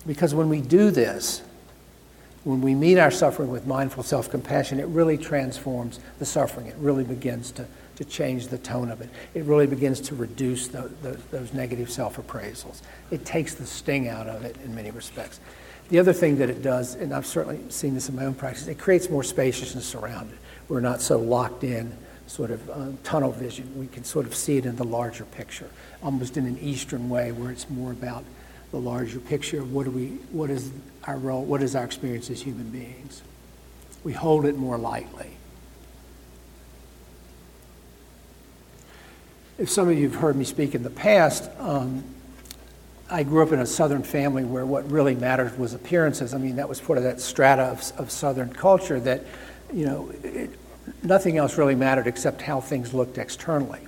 Because 0.06 0.34
when 0.34 0.48
we 0.48 0.60
do 0.60 0.90
this, 0.90 1.42
when 2.44 2.60
we 2.60 2.74
meet 2.74 2.96
our 2.96 3.10
suffering 3.10 3.50
with 3.50 3.66
mindful 3.66 4.02
self 4.02 4.30
compassion, 4.30 4.80
it 4.80 4.86
really 4.86 5.18
transforms 5.18 6.00
the 6.18 6.24
suffering. 6.24 6.66
It 6.66 6.76
really 6.78 7.04
begins 7.04 7.50
to 7.52 7.66
to 7.96 8.04
change 8.04 8.48
the 8.48 8.58
tone 8.58 8.90
of 8.90 9.00
it. 9.00 9.08
It 9.34 9.44
really 9.44 9.66
begins 9.66 10.00
to 10.02 10.14
reduce 10.14 10.68
the, 10.68 10.90
the, 11.02 11.18
those 11.30 11.52
negative 11.52 11.90
self 11.90 12.16
appraisals. 12.16 12.82
It 13.10 13.24
takes 13.24 13.54
the 13.54 13.66
sting 13.66 14.08
out 14.08 14.28
of 14.28 14.44
it 14.44 14.56
in 14.64 14.74
many 14.74 14.90
respects. 14.90 15.40
The 15.88 15.98
other 15.98 16.12
thing 16.12 16.38
that 16.38 16.50
it 16.50 16.62
does, 16.62 16.94
and 16.94 17.12
I've 17.12 17.26
certainly 17.26 17.60
seen 17.70 17.94
this 17.94 18.08
in 18.08 18.16
my 18.16 18.24
own 18.24 18.34
practice, 18.34 18.66
it 18.66 18.78
creates 18.78 19.08
more 19.08 19.22
spaciousness 19.22 19.94
around 19.94 20.30
it. 20.32 20.38
We're 20.68 20.80
not 20.80 21.00
so 21.00 21.18
locked 21.18 21.62
in, 21.62 21.96
sort 22.26 22.50
of 22.50 22.68
uh, 22.70 22.86
tunnel 23.04 23.30
vision. 23.30 23.72
We 23.78 23.86
can 23.86 24.02
sort 24.02 24.26
of 24.26 24.34
see 24.34 24.56
it 24.56 24.66
in 24.66 24.74
the 24.76 24.84
larger 24.84 25.24
picture, 25.24 25.70
almost 26.02 26.36
in 26.36 26.46
an 26.46 26.58
Eastern 26.58 27.08
way, 27.08 27.30
where 27.30 27.52
it's 27.52 27.70
more 27.70 27.92
about 27.92 28.24
the 28.72 28.80
larger 28.80 29.20
picture 29.20 29.60
of 29.60 29.72
what 29.72 29.84
do 29.84 29.92
we, 29.92 30.06
what 30.32 30.50
is 30.50 30.72
our 31.04 31.18
role, 31.18 31.44
what 31.44 31.62
is 31.62 31.76
our 31.76 31.84
experience 31.84 32.30
as 32.30 32.42
human 32.42 32.68
beings. 32.70 33.22
We 34.02 34.12
hold 34.12 34.44
it 34.44 34.56
more 34.56 34.76
lightly. 34.76 35.36
if 39.58 39.70
some 39.70 39.88
of 39.88 39.98
you 39.98 40.08
have 40.10 40.20
heard 40.20 40.36
me 40.36 40.44
speak 40.44 40.74
in 40.74 40.82
the 40.82 40.90
past, 40.90 41.50
um, 41.58 42.04
I 43.08 43.22
grew 43.22 43.42
up 43.42 43.52
in 43.52 43.60
a 43.60 43.66
Southern 43.66 44.02
family 44.02 44.44
where 44.44 44.66
what 44.66 44.90
really 44.90 45.14
mattered 45.14 45.56
was 45.58 45.74
appearances. 45.74 46.34
I 46.34 46.38
mean, 46.38 46.56
that 46.56 46.68
was 46.68 46.80
part 46.80 46.98
of 46.98 47.04
that 47.04 47.20
strata 47.20 47.62
of, 47.62 47.92
of 47.98 48.10
Southern 48.10 48.52
culture 48.52 48.98
that, 49.00 49.22
you 49.72 49.86
know, 49.86 50.12
it, 50.24 50.50
nothing 51.02 51.38
else 51.38 51.56
really 51.56 51.76
mattered 51.76 52.06
except 52.06 52.42
how 52.42 52.60
things 52.60 52.92
looked 52.92 53.16
externally. 53.18 53.80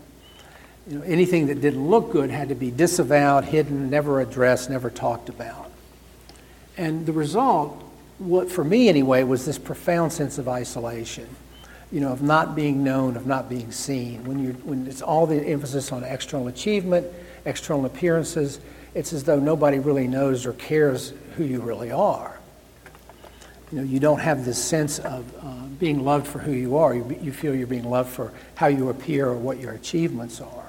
You 0.86 0.98
know, 0.98 1.04
anything 1.04 1.48
that 1.48 1.60
didn't 1.60 1.86
look 1.88 2.12
good 2.12 2.30
had 2.30 2.48
to 2.50 2.54
be 2.54 2.70
disavowed, 2.70 3.44
hidden, 3.44 3.90
never 3.90 4.20
addressed, 4.20 4.70
never 4.70 4.88
talked 4.88 5.28
about. 5.28 5.70
And 6.76 7.04
the 7.04 7.12
result, 7.12 7.82
what 8.18 8.50
for 8.50 8.62
me 8.62 8.88
anyway, 8.88 9.24
was 9.24 9.44
this 9.44 9.58
profound 9.58 10.12
sense 10.12 10.38
of 10.38 10.48
isolation 10.48 11.28
you 11.90 12.00
know, 12.00 12.12
of 12.12 12.22
not 12.22 12.54
being 12.54 12.84
known, 12.84 13.16
of 13.16 13.26
not 13.26 13.48
being 13.48 13.72
seen. 13.72 14.24
When, 14.24 14.38
you 14.38 14.52
when 14.64 14.86
it's 14.86 15.00
all 15.00 15.26
the 15.26 15.42
emphasis 15.42 15.90
on 15.90 16.04
external 16.04 16.48
achievement, 16.48 17.06
external 17.46 17.86
appearances, 17.86 18.60
it's 18.94 19.12
as 19.12 19.24
though 19.24 19.38
nobody 19.38 19.78
really 19.78 20.08
knows 20.08 20.46
or 20.46 20.52
cares 20.54 21.12
who 21.36 21.44
you 21.44 21.60
really 21.60 21.90
are. 21.90 22.38
You 23.70 23.78
know, 23.78 23.84
you 23.84 24.00
don't 24.00 24.20
have 24.20 24.44
this 24.44 24.62
sense 24.62 24.98
of 24.98 25.32
uh, 25.42 25.52
being 25.78 26.04
loved 26.04 26.26
for 26.26 26.38
who 26.38 26.52
you 26.52 26.78
are. 26.78 26.94
You, 26.94 27.18
you 27.20 27.32
feel 27.32 27.54
you're 27.54 27.66
being 27.66 27.88
loved 27.88 28.10
for 28.10 28.32
how 28.54 28.68
you 28.68 28.88
appear 28.88 29.26
or 29.28 29.36
what 29.36 29.58
your 29.58 29.72
achievements 29.72 30.40
are. 30.40 30.68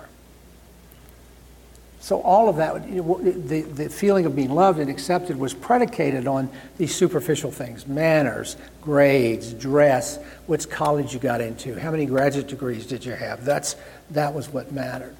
So 2.01 2.21
all 2.21 2.49
of 2.49 2.55
that, 2.55 2.88
the, 2.88 3.62
the 3.62 3.89
feeling 3.89 4.25
of 4.25 4.36
being 4.36 4.51
loved 4.51 4.79
and 4.79 4.89
accepted 4.89 5.38
was 5.38 5.53
predicated 5.53 6.27
on 6.27 6.49
these 6.77 6.95
superficial 6.95 7.51
things, 7.51 7.88
manners, 7.88 8.55
grades, 8.82 9.53
dress, 9.53 10.17
which 10.47 10.69
college 10.69 11.13
you 11.13 11.19
got 11.19 11.41
into, 11.41 11.77
how 11.77 11.91
many 11.91 12.05
graduate 12.05 12.47
degrees 12.47 12.86
did 12.86 13.03
you 13.03 13.12
have. 13.13 13.43
That's, 13.43 13.75
that 14.12 14.34
was 14.34 14.49
what 14.49 14.71
mattered. 14.71 15.15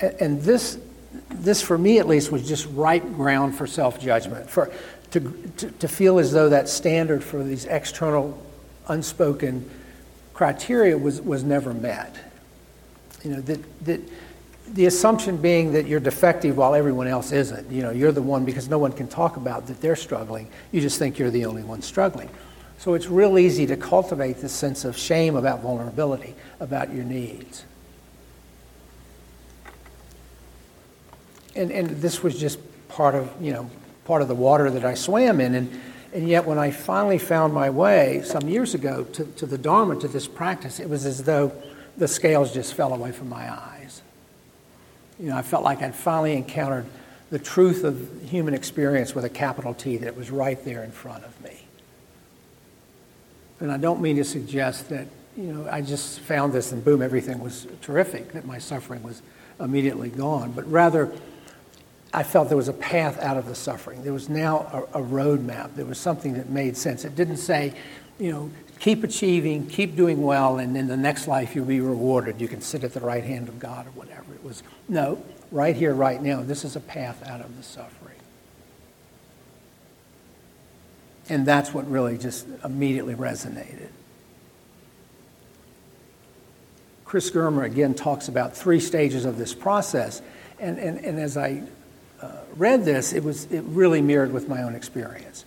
And, 0.00 0.14
and 0.20 0.42
this, 0.42 0.78
this, 1.30 1.60
for 1.62 1.76
me 1.76 1.98
at 1.98 2.06
least, 2.06 2.30
was 2.30 2.46
just 2.46 2.66
ripe 2.72 3.04
ground 3.14 3.56
for 3.56 3.66
self-judgment, 3.66 4.48
for, 4.48 4.70
to, 5.10 5.20
to, 5.56 5.70
to 5.70 5.88
feel 5.88 6.18
as 6.18 6.32
though 6.32 6.48
that 6.48 6.68
standard 6.68 7.22
for 7.24 7.42
these 7.42 7.64
external, 7.64 8.40
unspoken 8.88 9.68
criteria 10.34 10.96
was, 10.96 11.20
was 11.20 11.44
never 11.44 11.74
met. 11.74 12.16
You 13.22 13.32
know, 13.32 13.40
that, 13.42 13.84
that 13.84 14.00
the 14.72 14.86
assumption 14.86 15.36
being 15.36 15.72
that 15.72 15.86
you're 15.86 16.00
defective 16.00 16.56
while 16.56 16.74
everyone 16.74 17.06
else 17.06 17.32
isn't. 17.32 17.70
You 17.70 17.82
know, 17.82 17.90
you're 17.90 18.12
the 18.12 18.22
one 18.22 18.44
because 18.44 18.68
no 18.68 18.78
one 18.78 18.92
can 18.92 19.08
talk 19.08 19.36
about 19.36 19.66
that 19.66 19.80
they're 19.80 19.96
struggling. 19.96 20.48
You 20.72 20.80
just 20.80 20.98
think 20.98 21.18
you're 21.18 21.30
the 21.30 21.44
only 21.44 21.62
one 21.62 21.82
struggling. 21.82 22.30
So 22.78 22.94
it's 22.94 23.08
real 23.08 23.38
easy 23.38 23.66
to 23.66 23.76
cultivate 23.76 24.38
this 24.38 24.52
sense 24.52 24.84
of 24.84 24.96
shame 24.96 25.36
about 25.36 25.60
vulnerability, 25.60 26.34
about 26.60 26.94
your 26.94 27.04
needs. 27.04 27.64
And, 31.54 31.70
and 31.70 31.88
this 32.00 32.22
was 32.22 32.38
just 32.38 32.58
part 32.88 33.14
of, 33.14 33.30
you 33.40 33.52
know, 33.52 33.70
part 34.04 34.22
of 34.22 34.28
the 34.28 34.34
water 34.34 34.70
that 34.70 34.84
I 34.84 34.94
swam 34.94 35.40
in. 35.40 35.54
And, 35.54 35.80
and 36.12 36.28
yet 36.28 36.44
when 36.44 36.58
I 36.58 36.70
finally 36.70 37.18
found 37.18 37.52
my 37.52 37.70
way 37.70 38.22
some 38.24 38.48
years 38.48 38.74
ago 38.74 39.04
to, 39.04 39.24
to 39.24 39.46
the 39.46 39.58
Dharma, 39.58 39.96
to 40.00 40.08
this 40.08 40.26
practice, 40.26 40.80
it 40.80 40.88
was 40.88 41.06
as 41.06 41.24
though 41.24 41.52
the 41.96 42.08
scales 42.08 42.52
just 42.52 42.74
fell 42.74 42.92
away 42.92 43.12
from 43.12 43.28
my 43.28 43.52
eyes. 43.52 44.02
You 45.18 45.28
know, 45.28 45.36
I 45.36 45.42
felt 45.42 45.64
like 45.64 45.82
I'd 45.82 45.94
finally 45.94 46.34
encountered 46.34 46.86
the 47.30 47.38
truth 47.38 47.84
of 47.84 48.10
human 48.24 48.54
experience 48.54 49.14
with 49.14 49.24
a 49.24 49.28
capital 49.28 49.74
T 49.74 49.98
that 49.98 50.16
was 50.16 50.30
right 50.30 50.62
there 50.64 50.82
in 50.82 50.90
front 50.90 51.24
of 51.24 51.40
me. 51.42 51.60
And 53.60 53.70
I 53.70 53.76
don't 53.76 54.00
mean 54.00 54.16
to 54.16 54.24
suggest 54.24 54.88
that, 54.88 55.06
you 55.36 55.52
know, 55.52 55.68
I 55.70 55.82
just 55.82 56.20
found 56.20 56.52
this 56.52 56.72
and 56.72 56.84
boom, 56.84 57.02
everything 57.02 57.38
was 57.38 57.66
terrific, 57.82 58.32
that 58.32 58.46
my 58.46 58.58
suffering 58.58 59.02
was 59.02 59.22
immediately 59.60 60.08
gone, 60.08 60.52
but 60.52 60.68
rather, 60.70 61.12
I 62.12 62.24
felt 62.24 62.48
there 62.48 62.56
was 62.56 62.68
a 62.68 62.72
path 62.72 63.20
out 63.20 63.36
of 63.36 63.46
the 63.46 63.54
suffering. 63.54 64.02
There 64.02 64.12
was 64.12 64.28
now 64.28 64.88
a, 64.92 64.98
a 64.98 65.02
roadmap. 65.02 65.74
There 65.76 65.84
was 65.84 65.98
something 65.98 66.34
that 66.34 66.48
made 66.48 66.76
sense. 66.76 67.04
It 67.04 67.14
didn't 67.14 67.36
say, 67.36 67.74
you 68.18 68.32
know, 68.32 68.50
keep 68.80 69.04
achieving, 69.04 69.66
keep 69.66 69.94
doing 69.94 70.22
well, 70.22 70.58
and 70.58 70.76
in 70.76 70.88
the 70.88 70.96
next 70.96 71.28
life 71.28 71.54
you'll 71.54 71.66
be 71.66 71.80
rewarded. 71.80 72.40
You 72.40 72.48
can 72.48 72.60
sit 72.60 72.82
at 72.82 72.94
the 72.94 73.00
right 73.00 73.22
hand 73.22 73.48
of 73.48 73.60
God 73.60 73.86
or 73.86 73.90
whatever. 73.90 74.34
It 74.34 74.42
was, 74.42 74.62
no, 74.88 75.22
right 75.52 75.76
here, 75.76 75.94
right 75.94 76.20
now, 76.20 76.42
this 76.42 76.64
is 76.64 76.74
a 76.74 76.80
path 76.80 77.24
out 77.28 77.40
of 77.40 77.56
the 77.56 77.62
suffering. 77.62 78.16
And 81.28 81.46
that's 81.46 81.72
what 81.72 81.88
really 81.88 82.18
just 82.18 82.46
immediately 82.64 83.14
resonated. 83.14 83.90
Chris 87.04 87.30
Germer 87.30 87.64
again 87.64 87.94
talks 87.94 88.26
about 88.26 88.56
three 88.56 88.80
stages 88.80 89.24
of 89.24 89.38
this 89.38 89.54
process. 89.54 90.22
And, 90.58 90.78
and, 90.78 90.98
and 91.04 91.20
as 91.20 91.36
I 91.36 91.62
Uh, 92.20 92.32
read 92.56 92.84
this, 92.84 93.12
it, 93.12 93.24
was, 93.24 93.46
it 93.46 93.62
really 93.62 94.02
mirrored 94.02 94.32
with 94.32 94.48
my 94.48 94.62
own 94.62 94.74
experience. 94.74 95.44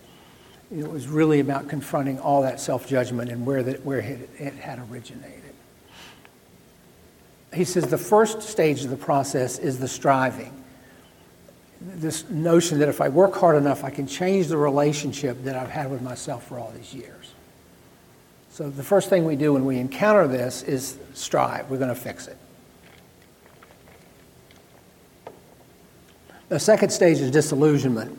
It 0.76 0.88
was 0.88 1.06
really 1.06 1.40
about 1.40 1.68
confronting 1.68 2.18
all 2.18 2.42
that 2.42 2.58
self 2.58 2.88
judgment 2.88 3.30
and 3.30 3.46
where, 3.46 3.62
the, 3.62 3.74
where 3.84 4.00
it, 4.00 4.28
it 4.38 4.54
had 4.54 4.80
originated. 4.90 5.42
He 7.52 7.64
says 7.64 7.86
the 7.86 7.98
first 7.98 8.42
stage 8.42 8.82
of 8.82 8.90
the 8.90 8.96
process 8.96 9.58
is 9.58 9.78
the 9.78 9.86
striving. 9.86 10.52
This 11.80 12.28
notion 12.28 12.78
that 12.80 12.88
if 12.88 13.00
I 13.00 13.08
work 13.08 13.34
hard 13.34 13.56
enough, 13.56 13.84
I 13.84 13.90
can 13.90 14.06
change 14.06 14.48
the 14.48 14.56
relationship 14.56 15.44
that 15.44 15.54
I've 15.54 15.70
had 15.70 15.90
with 15.90 16.02
myself 16.02 16.46
for 16.48 16.58
all 16.58 16.72
these 16.74 16.92
years. 16.92 17.34
So 18.50 18.70
the 18.70 18.82
first 18.82 19.08
thing 19.08 19.24
we 19.24 19.36
do 19.36 19.52
when 19.52 19.64
we 19.64 19.78
encounter 19.78 20.26
this 20.26 20.62
is 20.62 20.96
strive. 21.12 21.70
We're 21.70 21.78
going 21.78 21.94
to 21.94 22.00
fix 22.00 22.26
it. 22.26 22.38
The 26.54 26.60
second 26.60 26.90
stage 26.90 27.18
is 27.18 27.32
disillusionment. 27.32 28.16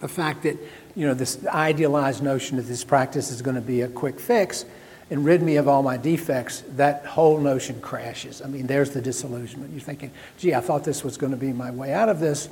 The 0.00 0.06
fact 0.06 0.42
that, 0.42 0.58
you 0.94 1.06
know, 1.06 1.14
this 1.14 1.46
idealized 1.46 2.22
notion 2.22 2.58
that 2.58 2.64
this 2.64 2.84
practice 2.84 3.30
is 3.30 3.40
going 3.40 3.54
to 3.54 3.62
be 3.62 3.80
a 3.80 3.88
quick 3.88 4.20
fix 4.20 4.66
and 5.08 5.24
rid 5.24 5.40
me 5.40 5.56
of 5.56 5.66
all 5.66 5.82
my 5.82 5.96
defects, 5.96 6.62
that 6.76 7.06
whole 7.06 7.40
notion 7.40 7.80
crashes. 7.80 8.42
I 8.42 8.48
mean, 8.48 8.66
there's 8.66 8.90
the 8.90 9.00
disillusionment. 9.00 9.72
You're 9.72 9.80
thinking, 9.80 10.10
gee, 10.36 10.52
I 10.52 10.60
thought 10.60 10.84
this 10.84 11.02
was 11.02 11.16
going 11.16 11.32
to 11.32 11.38
be 11.38 11.54
my 11.54 11.70
way 11.70 11.94
out 11.94 12.10
of 12.10 12.20
this. 12.20 12.50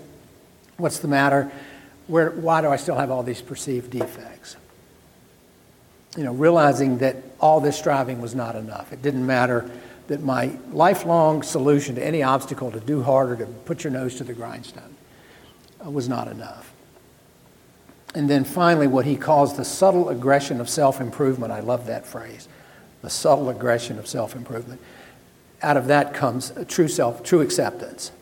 What's 0.78 1.00
the 1.00 1.08
matter? 1.08 1.52
Where, 2.06 2.30
why 2.30 2.62
do 2.62 2.68
I 2.68 2.76
still 2.76 2.96
have 2.96 3.10
all 3.10 3.22
these 3.22 3.42
perceived 3.42 3.90
defects? 3.90 4.56
You 6.16 6.24
know, 6.24 6.32
realizing 6.32 6.96
that 6.98 7.16
all 7.38 7.60
this 7.60 7.76
striving 7.76 8.22
was 8.22 8.34
not 8.34 8.56
enough. 8.56 8.94
It 8.94 9.02
didn't 9.02 9.26
matter 9.26 9.70
that 10.06 10.22
my 10.22 10.52
lifelong 10.70 11.42
solution 11.42 11.96
to 11.96 12.02
any 12.02 12.22
obstacle 12.22 12.70
to 12.70 12.80
do 12.80 13.02
harder, 13.02 13.36
to 13.36 13.44
put 13.44 13.84
your 13.84 13.92
nose 13.92 14.14
to 14.14 14.24
the 14.24 14.32
grindstone, 14.32 14.96
was 15.90 16.08
not 16.08 16.28
enough. 16.28 16.72
And 18.14 18.28
then 18.28 18.44
finally, 18.44 18.86
what 18.86 19.06
he 19.06 19.16
calls 19.16 19.56
the 19.56 19.64
subtle 19.64 20.10
aggression 20.10 20.60
of 20.60 20.68
self 20.68 21.00
improvement. 21.00 21.52
I 21.52 21.60
love 21.60 21.86
that 21.86 22.06
phrase. 22.06 22.46
The 23.00 23.10
subtle 23.10 23.48
aggression 23.48 23.98
of 23.98 24.06
self 24.06 24.36
improvement. 24.36 24.80
Out 25.62 25.76
of 25.76 25.86
that 25.86 26.12
comes 26.12 26.52
true 26.68 26.88
self, 26.88 27.22
true 27.22 27.40
acceptance. 27.40 28.12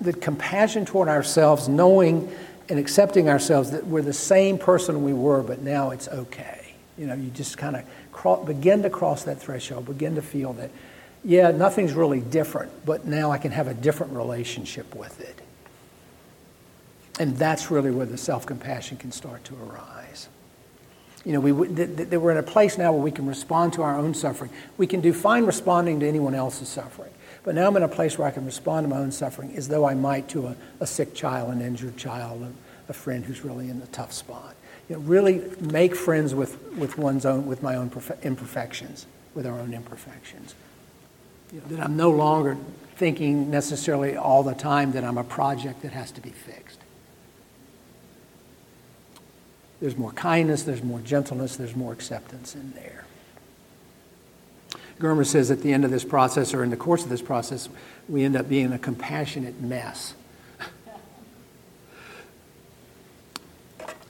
The 0.00 0.12
compassion 0.12 0.84
toward 0.84 1.08
ourselves, 1.08 1.68
knowing 1.68 2.30
and 2.68 2.78
accepting 2.78 3.28
ourselves 3.28 3.70
that 3.70 3.86
we're 3.86 4.02
the 4.02 4.12
same 4.12 4.58
person 4.58 5.02
we 5.02 5.14
were, 5.14 5.42
but 5.42 5.62
now 5.62 5.90
it's 5.90 6.08
okay. 6.08 6.74
You 6.98 7.06
know, 7.06 7.14
you 7.14 7.30
just 7.30 7.56
kind 7.56 7.76
of 7.76 8.46
begin 8.46 8.82
to 8.82 8.90
cross 8.90 9.24
that 9.24 9.40
threshold, 9.40 9.86
begin 9.86 10.16
to 10.16 10.22
feel 10.22 10.52
that, 10.54 10.70
yeah, 11.24 11.50
nothing's 11.50 11.94
really 11.94 12.20
different, 12.20 12.70
but 12.84 13.06
now 13.06 13.30
I 13.30 13.38
can 13.38 13.52
have 13.52 13.68
a 13.68 13.74
different 13.74 14.12
relationship 14.12 14.94
with 14.94 15.20
it. 15.20 15.40
And 17.18 17.36
that's 17.36 17.70
really 17.70 17.90
where 17.90 18.06
the 18.06 18.18
self 18.18 18.46
compassion 18.46 18.96
can 18.96 19.12
start 19.12 19.44
to 19.44 19.56
arise. 19.56 20.28
You 21.24 21.32
know, 21.32 21.40
we, 21.40 21.68
th- 21.68 21.96
th- 21.96 22.10
we're 22.10 22.30
in 22.30 22.36
a 22.38 22.42
place 22.42 22.78
now 22.78 22.92
where 22.92 23.02
we 23.02 23.10
can 23.10 23.26
respond 23.26 23.72
to 23.74 23.82
our 23.82 23.96
own 23.98 24.14
suffering. 24.14 24.50
We 24.76 24.86
can 24.86 25.00
do 25.00 25.12
fine 25.12 25.44
responding 25.44 26.00
to 26.00 26.08
anyone 26.08 26.34
else's 26.34 26.68
suffering. 26.68 27.10
But 27.42 27.54
now 27.54 27.66
I'm 27.66 27.76
in 27.76 27.82
a 27.82 27.88
place 27.88 28.18
where 28.18 28.28
I 28.28 28.30
can 28.30 28.44
respond 28.44 28.84
to 28.84 28.88
my 28.88 28.98
own 28.98 29.10
suffering 29.10 29.56
as 29.56 29.68
though 29.68 29.86
I 29.86 29.94
might 29.94 30.28
to 30.30 30.46
a, 30.46 30.56
a 30.80 30.86
sick 30.86 31.14
child, 31.14 31.52
an 31.52 31.60
injured 31.60 31.96
child, 31.96 32.42
a, 32.42 32.90
a 32.90 32.92
friend 32.92 33.24
who's 33.24 33.44
really 33.44 33.68
in 33.68 33.80
a 33.82 33.86
tough 33.86 34.12
spot. 34.12 34.54
You 34.88 34.96
know, 34.96 35.02
really 35.02 35.44
make 35.60 35.94
friends 35.96 36.34
with, 36.34 36.62
with 36.74 36.98
one's 36.98 37.26
own, 37.26 37.46
with 37.46 37.62
my 37.62 37.74
own 37.74 37.90
imperfections, 38.22 39.06
with 39.34 39.46
our 39.46 39.58
own 39.58 39.74
imperfections. 39.74 40.54
You 41.52 41.60
know, 41.60 41.76
that 41.76 41.80
I'm 41.80 41.96
no 41.96 42.10
longer 42.10 42.56
thinking 42.96 43.50
necessarily 43.50 44.16
all 44.16 44.42
the 44.42 44.54
time 44.54 44.92
that 44.92 45.04
I'm 45.04 45.18
a 45.18 45.24
project 45.24 45.82
that 45.82 45.92
has 45.92 46.10
to 46.12 46.20
be 46.20 46.30
fixed. 46.30 46.78
There's 49.80 49.96
more 49.96 50.12
kindness, 50.12 50.64
there's 50.64 50.82
more 50.82 51.00
gentleness, 51.00 51.56
there's 51.56 51.76
more 51.76 51.92
acceptance 51.92 52.54
in 52.54 52.72
there. 52.72 53.04
Germer 54.98 55.24
says 55.24 55.50
at 55.50 55.62
the 55.62 55.72
end 55.72 55.84
of 55.84 55.90
this 55.92 56.04
process, 56.04 56.52
or 56.52 56.64
in 56.64 56.70
the 56.70 56.76
course 56.76 57.04
of 57.04 57.08
this 57.08 57.22
process, 57.22 57.68
we 58.08 58.24
end 58.24 58.36
up 58.36 58.48
being 58.48 58.72
a 58.72 58.78
compassionate 58.78 59.60
mess. 59.60 60.14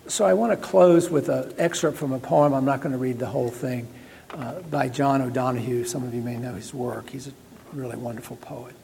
so 0.06 0.24
I 0.24 0.32
want 0.32 0.52
to 0.52 0.56
close 0.56 1.10
with 1.10 1.28
an 1.28 1.52
excerpt 1.58 1.98
from 1.98 2.12
a 2.12 2.18
poem. 2.18 2.54
I'm 2.54 2.64
not 2.64 2.80
going 2.80 2.92
to 2.92 2.98
read 2.98 3.18
the 3.18 3.26
whole 3.26 3.50
thing 3.50 3.86
uh, 4.30 4.60
by 4.60 4.88
John 4.88 5.20
O'Donohue. 5.20 5.84
Some 5.84 6.04
of 6.04 6.14
you 6.14 6.22
may 6.22 6.38
know 6.38 6.54
his 6.54 6.72
work. 6.72 7.10
He's 7.10 7.28
a 7.28 7.32
really 7.74 7.96
wonderful 7.96 8.36
poet. 8.36 8.74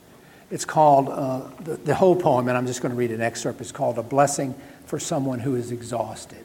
It's 0.51 0.67
called, 0.67 1.09
uh, 1.09 1.49
the, 1.61 1.77
the 1.77 1.95
whole 1.95 2.17
poem, 2.17 2.49
and 2.49 2.59
I'm 2.59 2.67
just 2.67 2.83
going 2.83 2.93
to 2.93 2.99
read 2.99 3.13
an 3.13 3.23
excerpt, 3.23 3.63
is 3.63 3.73
called 3.73 3.97
A 3.97 4.03
Blessing 4.03 4.55
for 4.85 5.01
Someone 5.01 5.41
Who 5.41 5.55
is 5.55 5.73
Exhausted. 5.73 6.45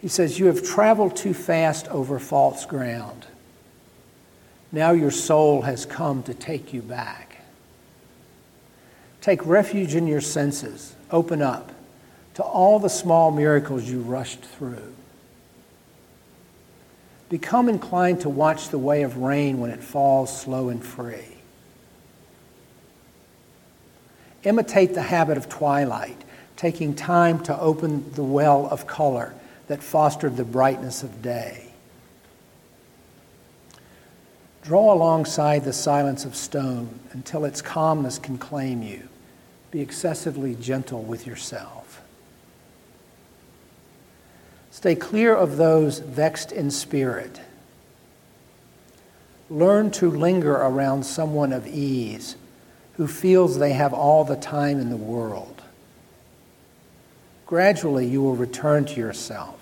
He 0.00 0.08
says, 0.08 0.38
You 0.38 0.46
have 0.46 0.62
traveled 0.62 1.16
too 1.16 1.34
fast 1.34 1.88
over 1.88 2.18
false 2.18 2.64
ground. 2.64 3.26
Now 4.70 4.92
your 4.92 5.10
soul 5.10 5.62
has 5.62 5.86
come 5.86 6.22
to 6.24 6.34
take 6.34 6.72
you 6.72 6.82
back. 6.82 7.38
Take 9.20 9.44
refuge 9.44 9.94
in 9.94 10.06
your 10.06 10.20
senses. 10.20 10.94
Open 11.10 11.42
up 11.42 11.72
to 12.34 12.42
all 12.42 12.78
the 12.78 12.90
small 12.90 13.30
miracles 13.30 13.88
you 13.88 14.00
rushed 14.00 14.40
through. 14.40 14.94
Become 17.28 17.68
inclined 17.68 18.20
to 18.20 18.28
watch 18.28 18.68
the 18.68 18.78
way 18.78 19.02
of 19.02 19.18
rain 19.18 19.58
when 19.58 19.70
it 19.70 19.82
falls 19.82 20.40
slow 20.40 20.68
and 20.68 20.84
free. 20.84 21.36
Imitate 24.44 24.94
the 24.94 25.02
habit 25.02 25.36
of 25.36 25.48
twilight, 25.48 26.22
taking 26.56 26.94
time 26.94 27.42
to 27.42 27.58
open 27.58 28.12
the 28.12 28.22
well 28.22 28.66
of 28.68 28.86
color 28.86 29.34
that 29.68 29.82
fostered 29.82 30.36
the 30.36 30.44
brightness 30.44 31.02
of 31.02 31.22
day. 31.22 31.66
Draw 34.62 34.92
alongside 34.92 35.64
the 35.64 35.72
silence 35.72 36.24
of 36.24 36.34
stone 36.34 36.98
until 37.12 37.44
its 37.44 37.62
calmness 37.62 38.18
can 38.18 38.36
claim 38.36 38.82
you. 38.82 39.08
Be 39.70 39.80
excessively 39.80 40.54
gentle 40.54 41.02
with 41.02 41.26
yourself. 41.26 42.02
Stay 44.70 44.94
clear 44.94 45.34
of 45.34 45.56
those 45.56 45.98
vexed 46.00 46.52
in 46.52 46.70
spirit. 46.70 47.40
Learn 49.50 49.90
to 49.92 50.10
linger 50.10 50.54
around 50.54 51.04
someone 51.04 51.52
of 51.52 51.66
ease 51.66 52.36
who 52.94 53.06
feels 53.06 53.58
they 53.58 53.72
have 53.72 53.94
all 53.94 54.24
the 54.24 54.36
time 54.36 54.78
in 54.78 54.90
the 54.90 54.96
world. 54.96 55.62
Gradually, 57.46 58.06
you 58.06 58.20
will 58.20 58.36
return 58.36 58.84
to 58.84 59.00
yourself 59.00 59.57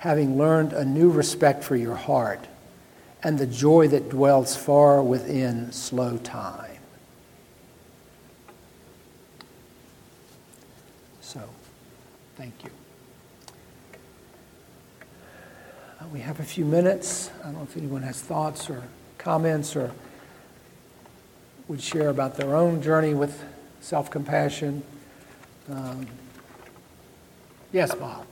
having 0.00 0.38
learned 0.38 0.72
a 0.72 0.82
new 0.82 1.10
respect 1.10 1.62
for 1.62 1.76
your 1.76 1.94
heart 1.94 2.46
and 3.22 3.38
the 3.38 3.46
joy 3.46 3.86
that 3.86 4.08
dwells 4.08 4.56
far 4.56 5.02
within 5.02 5.70
slow 5.72 6.16
time. 6.16 6.78
So, 11.20 11.40
thank 12.36 12.54
you. 12.64 12.70
Uh, 16.00 16.04
We 16.10 16.20
have 16.20 16.40
a 16.40 16.44
few 16.44 16.64
minutes. 16.64 17.30
I 17.40 17.44
don't 17.44 17.56
know 17.56 17.62
if 17.62 17.76
anyone 17.76 18.00
has 18.02 18.22
thoughts 18.22 18.70
or 18.70 18.82
comments 19.18 19.76
or 19.76 19.92
would 21.68 21.82
share 21.82 22.08
about 22.08 22.38
their 22.38 22.56
own 22.56 22.80
journey 22.80 23.12
with 23.12 23.44
self-compassion. 23.80 24.82
Um, 25.70 26.06
Yes, 27.70 27.94
Bob? 27.94 28.24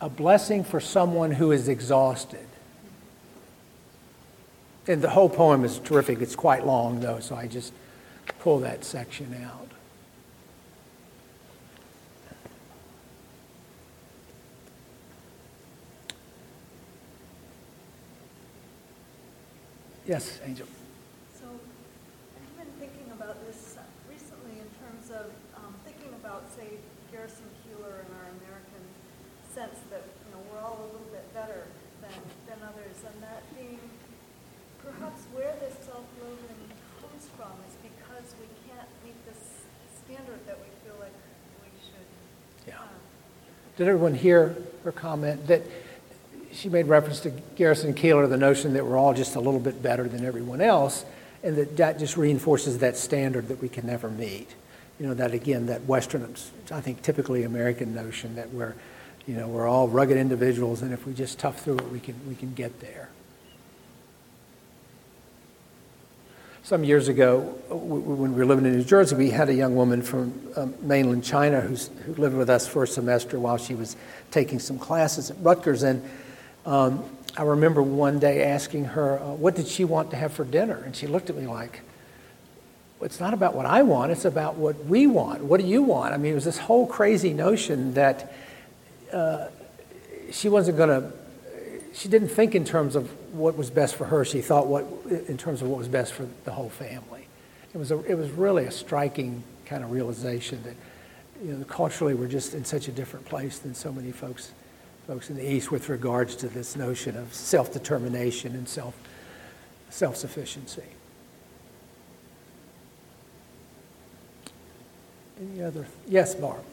A 0.00 0.08
blessing 0.08 0.62
for 0.62 0.78
someone 0.78 1.32
who 1.32 1.52
is 1.52 1.68
exhausted. 1.68 2.46
And 4.86 5.02
the 5.02 5.10
whole 5.10 5.28
poem 5.28 5.64
is 5.64 5.78
terrific. 5.78 6.20
It's 6.20 6.36
quite 6.36 6.66
long, 6.66 7.00
though, 7.00 7.18
so 7.18 7.34
I 7.34 7.46
just 7.46 7.72
pull 8.40 8.58
that 8.60 8.84
section 8.84 9.34
out. 9.44 9.66
Yes, 20.06 20.38
Angel. 20.46 20.68
So 21.34 21.46
I've 21.50 22.64
been 22.64 22.72
thinking 22.78 23.10
about 23.10 23.44
this 23.44 23.76
recently 24.08 24.52
in 24.62 24.70
terms 24.78 25.10
of 25.10 25.32
um, 25.56 25.74
thinking 25.84 26.14
about, 26.22 26.44
say, 26.54 26.78
Garrison 27.10 27.50
Keillor 27.66 28.06
and 28.06 28.14
our 28.14 28.30
American 28.38 28.86
sense 29.56 29.80
that, 29.88 30.04
you 30.04 30.36
know, 30.36 30.42
we're 30.52 30.60
all 30.60 30.76
a 30.76 30.86
little 30.92 31.08
bit 31.10 31.24
better 31.32 31.64
than, 32.02 32.12
than 32.46 32.58
others, 32.68 32.96
and 33.08 33.22
that 33.22 33.40
being 33.56 33.80
perhaps 34.84 35.22
where 35.32 35.54
this 35.60 35.72
self-loathing 35.80 36.62
comes 37.00 37.24
from 37.40 37.56
is 37.66 37.74
because 37.80 38.34
we 38.38 38.46
can't 38.68 38.86
meet 39.02 39.16
this 39.24 39.64
standard 40.04 40.46
that 40.46 40.58
we 40.60 40.68
feel 40.84 41.00
like 41.00 41.16
we 41.64 41.72
should. 41.80 42.68
Yeah. 42.68 42.80
um, 42.80 42.88
Did 43.78 43.88
everyone 43.88 44.12
hear 44.12 44.58
her 44.84 44.92
comment 44.92 45.46
that 45.46 45.62
she 46.52 46.68
made 46.68 46.86
reference 46.86 47.20
to 47.20 47.30
Garrison 47.56 47.94
Keillor, 47.94 48.28
the 48.28 48.36
notion 48.36 48.74
that 48.74 48.84
we're 48.84 48.98
all 48.98 49.14
just 49.14 49.36
a 49.36 49.40
little 49.40 49.60
bit 49.60 49.82
better 49.82 50.06
than 50.06 50.22
everyone 50.26 50.60
else, 50.60 51.06
and 51.42 51.56
that 51.56 51.78
that 51.78 51.98
just 51.98 52.18
reinforces 52.18 52.78
that 52.78 52.98
standard 52.98 53.48
that 53.48 53.62
we 53.62 53.70
can 53.70 53.86
never 53.86 54.10
meet. 54.10 54.54
You 55.00 55.06
know, 55.06 55.14
that 55.14 55.32
again, 55.32 55.66
that 55.66 55.84
Western, 55.86 56.34
I 56.70 56.82
think 56.82 57.00
typically 57.00 57.44
American 57.44 57.94
notion 57.94 58.34
that 58.36 58.52
we're, 58.52 58.74
you 59.26 59.34
know, 59.34 59.48
we're 59.48 59.66
all 59.66 59.88
rugged 59.88 60.16
individuals, 60.16 60.82
and 60.82 60.92
if 60.92 61.06
we 61.06 61.12
just 61.12 61.38
tough 61.38 61.60
through 61.62 61.78
it, 61.78 61.90
we 61.90 62.00
can, 62.00 62.14
we 62.28 62.34
can 62.34 62.54
get 62.54 62.80
there. 62.80 63.10
Some 66.62 66.82
years 66.82 67.06
ago, 67.06 67.40
when 67.70 68.32
we 68.32 68.38
were 68.38 68.46
living 68.46 68.64
in 68.64 68.76
New 68.76 68.84
Jersey, 68.84 69.14
we 69.14 69.30
had 69.30 69.48
a 69.48 69.54
young 69.54 69.76
woman 69.76 70.02
from 70.02 70.34
um, 70.56 70.74
mainland 70.80 71.22
China 71.22 71.60
who's, 71.60 71.90
who 72.04 72.14
lived 72.14 72.34
with 72.34 72.50
us 72.50 72.66
for 72.66 72.82
a 72.82 72.88
semester 72.88 73.38
while 73.38 73.56
she 73.56 73.76
was 73.76 73.96
taking 74.32 74.58
some 74.58 74.76
classes 74.76 75.30
at 75.30 75.36
Rutgers. 75.40 75.84
And 75.84 76.02
um, 76.64 77.04
I 77.36 77.42
remember 77.42 77.82
one 77.82 78.18
day 78.18 78.42
asking 78.42 78.86
her, 78.86 79.20
uh, 79.20 79.34
what 79.34 79.54
did 79.54 79.68
she 79.68 79.84
want 79.84 80.10
to 80.10 80.16
have 80.16 80.32
for 80.32 80.44
dinner? 80.44 80.82
And 80.84 80.96
she 80.96 81.06
looked 81.06 81.30
at 81.30 81.36
me 81.36 81.46
like, 81.46 81.82
it's 83.00 83.20
not 83.20 83.32
about 83.32 83.54
what 83.54 83.66
I 83.66 83.82
want, 83.82 84.10
it's 84.10 84.24
about 84.24 84.56
what 84.56 84.86
we 84.86 85.06
want. 85.06 85.44
What 85.44 85.60
do 85.60 85.66
you 85.68 85.82
want? 85.82 86.14
I 86.14 86.16
mean, 86.16 86.32
it 86.32 86.34
was 86.34 86.46
this 86.46 86.58
whole 86.58 86.86
crazy 86.88 87.32
notion 87.32 87.94
that 87.94 88.32
uh, 89.12 89.48
she 90.30 90.48
wasn't 90.48 90.76
going 90.76 90.88
to, 90.88 91.12
she 91.92 92.08
didn't 92.08 92.28
think 92.28 92.54
in 92.54 92.64
terms 92.64 92.96
of 92.96 93.10
what 93.32 93.56
was 93.56 93.70
best 93.70 93.94
for 93.94 94.04
her. 94.06 94.24
She 94.24 94.40
thought 94.40 94.66
what, 94.66 94.84
in 95.28 95.36
terms 95.36 95.62
of 95.62 95.68
what 95.68 95.78
was 95.78 95.88
best 95.88 96.12
for 96.12 96.26
the 96.44 96.52
whole 96.52 96.70
family. 96.70 97.26
It 97.74 97.78
was, 97.78 97.90
a, 97.90 97.98
it 98.04 98.14
was 98.14 98.30
really 98.30 98.64
a 98.64 98.70
striking 98.70 99.42
kind 99.66 99.84
of 99.84 99.90
realization 99.90 100.62
that, 100.64 100.74
you 101.44 101.52
know, 101.54 101.64
culturally 101.64 102.14
we're 102.14 102.28
just 102.28 102.54
in 102.54 102.64
such 102.64 102.88
a 102.88 102.92
different 102.92 103.26
place 103.26 103.58
than 103.58 103.74
so 103.74 103.92
many 103.92 104.12
folks, 104.12 104.52
folks 105.06 105.30
in 105.30 105.36
the 105.36 105.48
East 105.48 105.70
with 105.70 105.88
regards 105.88 106.36
to 106.36 106.48
this 106.48 106.76
notion 106.76 107.16
of 107.16 107.32
self-determination 107.34 108.54
and 108.54 108.68
self, 108.68 108.94
self-sufficiency. 109.90 110.82
Any 115.38 115.62
other? 115.62 115.86
Yes, 116.08 116.34
Barb. 116.34 116.56
It 116.56 116.64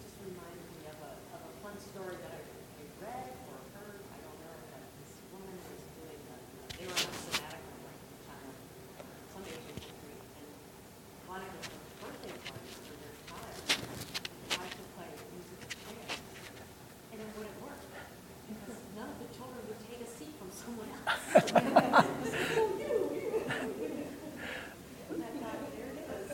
just 0.00 0.16
reminded 0.24 0.56
me 0.72 0.88
of 0.88 0.96
a, 1.04 1.12
of 1.36 1.44
a 1.44 1.52
fun 1.60 1.76
story 1.76 2.16
that 2.16 2.32
I 2.32 2.40
I 2.40 2.88
read 3.04 3.28
or 3.44 3.60
heard, 3.76 4.00
I 4.08 4.16
don't 4.24 4.40
know, 4.40 4.56
that 4.72 4.80
this 5.04 5.20
woman 5.36 5.52
was 5.52 5.84
doing, 6.00 6.16
a- 6.32 6.80
they 6.80 6.88
were 6.88 6.96
on 6.96 7.12
a 7.12 7.20
sabbatical 7.28 7.76
right 7.84 7.92
at 7.92 8.08
the 8.08 8.24
time, 8.24 8.56
some 9.36 9.44
Asian 9.44 9.76
country, 9.84 10.16
and 10.16 10.48
wanted 11.28 11.52
to 11.52 11.60
have 11.60 11.76
birthday 12.00 12.32
parties 12.40 12.80
for 12.88 12.96
their 13.04 13.12
child, 13.28 13.52
tried 14.48 14.72
to 14.80 14.84
play 14.96 15.12
musical 15.28 15.68
chairs, 15.84 16.24
and 17.12 17.20
it 17.20 17.28
wouldn't 17.36 17.60
work, 17.60 17.84
because 18.48 18.80
none 18.96 19.12
of 19.12 19.20
the 19.20 19.28
children 19.36 19.60
would 19.68 19.82
take 19.84 20.00
a 20.00 20.08
seat 20.08 20.32
from 20.40 20.48
someone 20.56 20.88
else. 20.88 21.12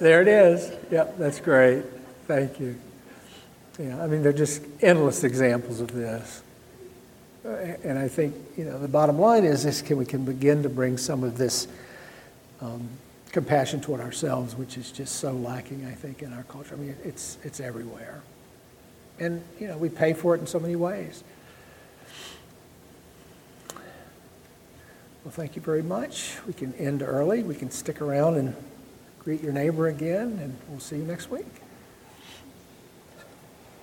There 0.00 0.22
it 0.22 0.28
is. 0.28 0.72
Yep, 0.90 1.18
that's 1.18 1.40
great. 1.40 1.84
Thank 2.26 2.58
you. 2.58 2.74
Yeah, 3.78 4.02
I 4.02 4.06
mean, 4.06 4.22
they're 4.22 4.32
just 4.32 4.62
endless 4.80 5.24
examples 5.24 5.82
of 5.82 5.92
this. 5.92 6.42
And 7.44 7.98
I 7.98 8.08
think, 8.08 8.34
you 8.56 8.64
know, 8.64 8.78
the 8.78 8.88
bottom 8.88 9.18
line 9.18 9.44
is, 9.44 9.66
is 9.66 9.82
can 9.82 9.98
we 9.98 10.06
can 10.06 10.24
begin 10.24 10.62
to 10.62 10.70
bring 10.70 10.96
some 10.96 11.22
of 11.22 11.36
this 11.36 11.68
um, 12.62 12.88
compassion 13.30 13.82
toward 13.82 14.00
ourselves, 14.00 14.54
which 14.54 14.78
is 14.78 14.90
just 14.90 15.16
so 15.16 15.32
lacking, 15.32 15.84
I 15.84 15.92
think, 15.92 16.22
in 16.22 16.32
our 16.32 16.44
culture. 16.44 16.74
I 16.74 16.78
mean, 16.78 16.96
it's, 17.04 17.36
it's 17.44 17.60
everywhere. 17.60 18.22
And, 19.18 19.42
you 19.58 19.66
know, 19.66 19.76
we 19.76 19.90
pay 19.90 20.14
for 20.14 20.34
it 20.34 20.40
in 20.40 20.46
so 20.46 20.58
many 20.58 20.76
ways. 20.76 21.22
Well, 25.24 25.32
thank 25.32 25.56
you 25.56 25.62
very 25.62 25.82
much. 25.82 26.36
We 26.46 26.54
can 26.54 26.72
end 26.74 27.02
early. 27.02 27.42
We 27.42 27.54
can 27.54 27.70
stick 27.70 28.00
around 28.00 28.36
and 28.36 28.56
greet 29.20 29.42
your 29.42 29.52
neighbor 29.52 29.88
again, 29.88 30.38
and 30.42 30.56
we'll 30.68 30.80
see 30.80 30.96
you 30.96 31.04
next 31.04 31.30
week. 31.30 31.46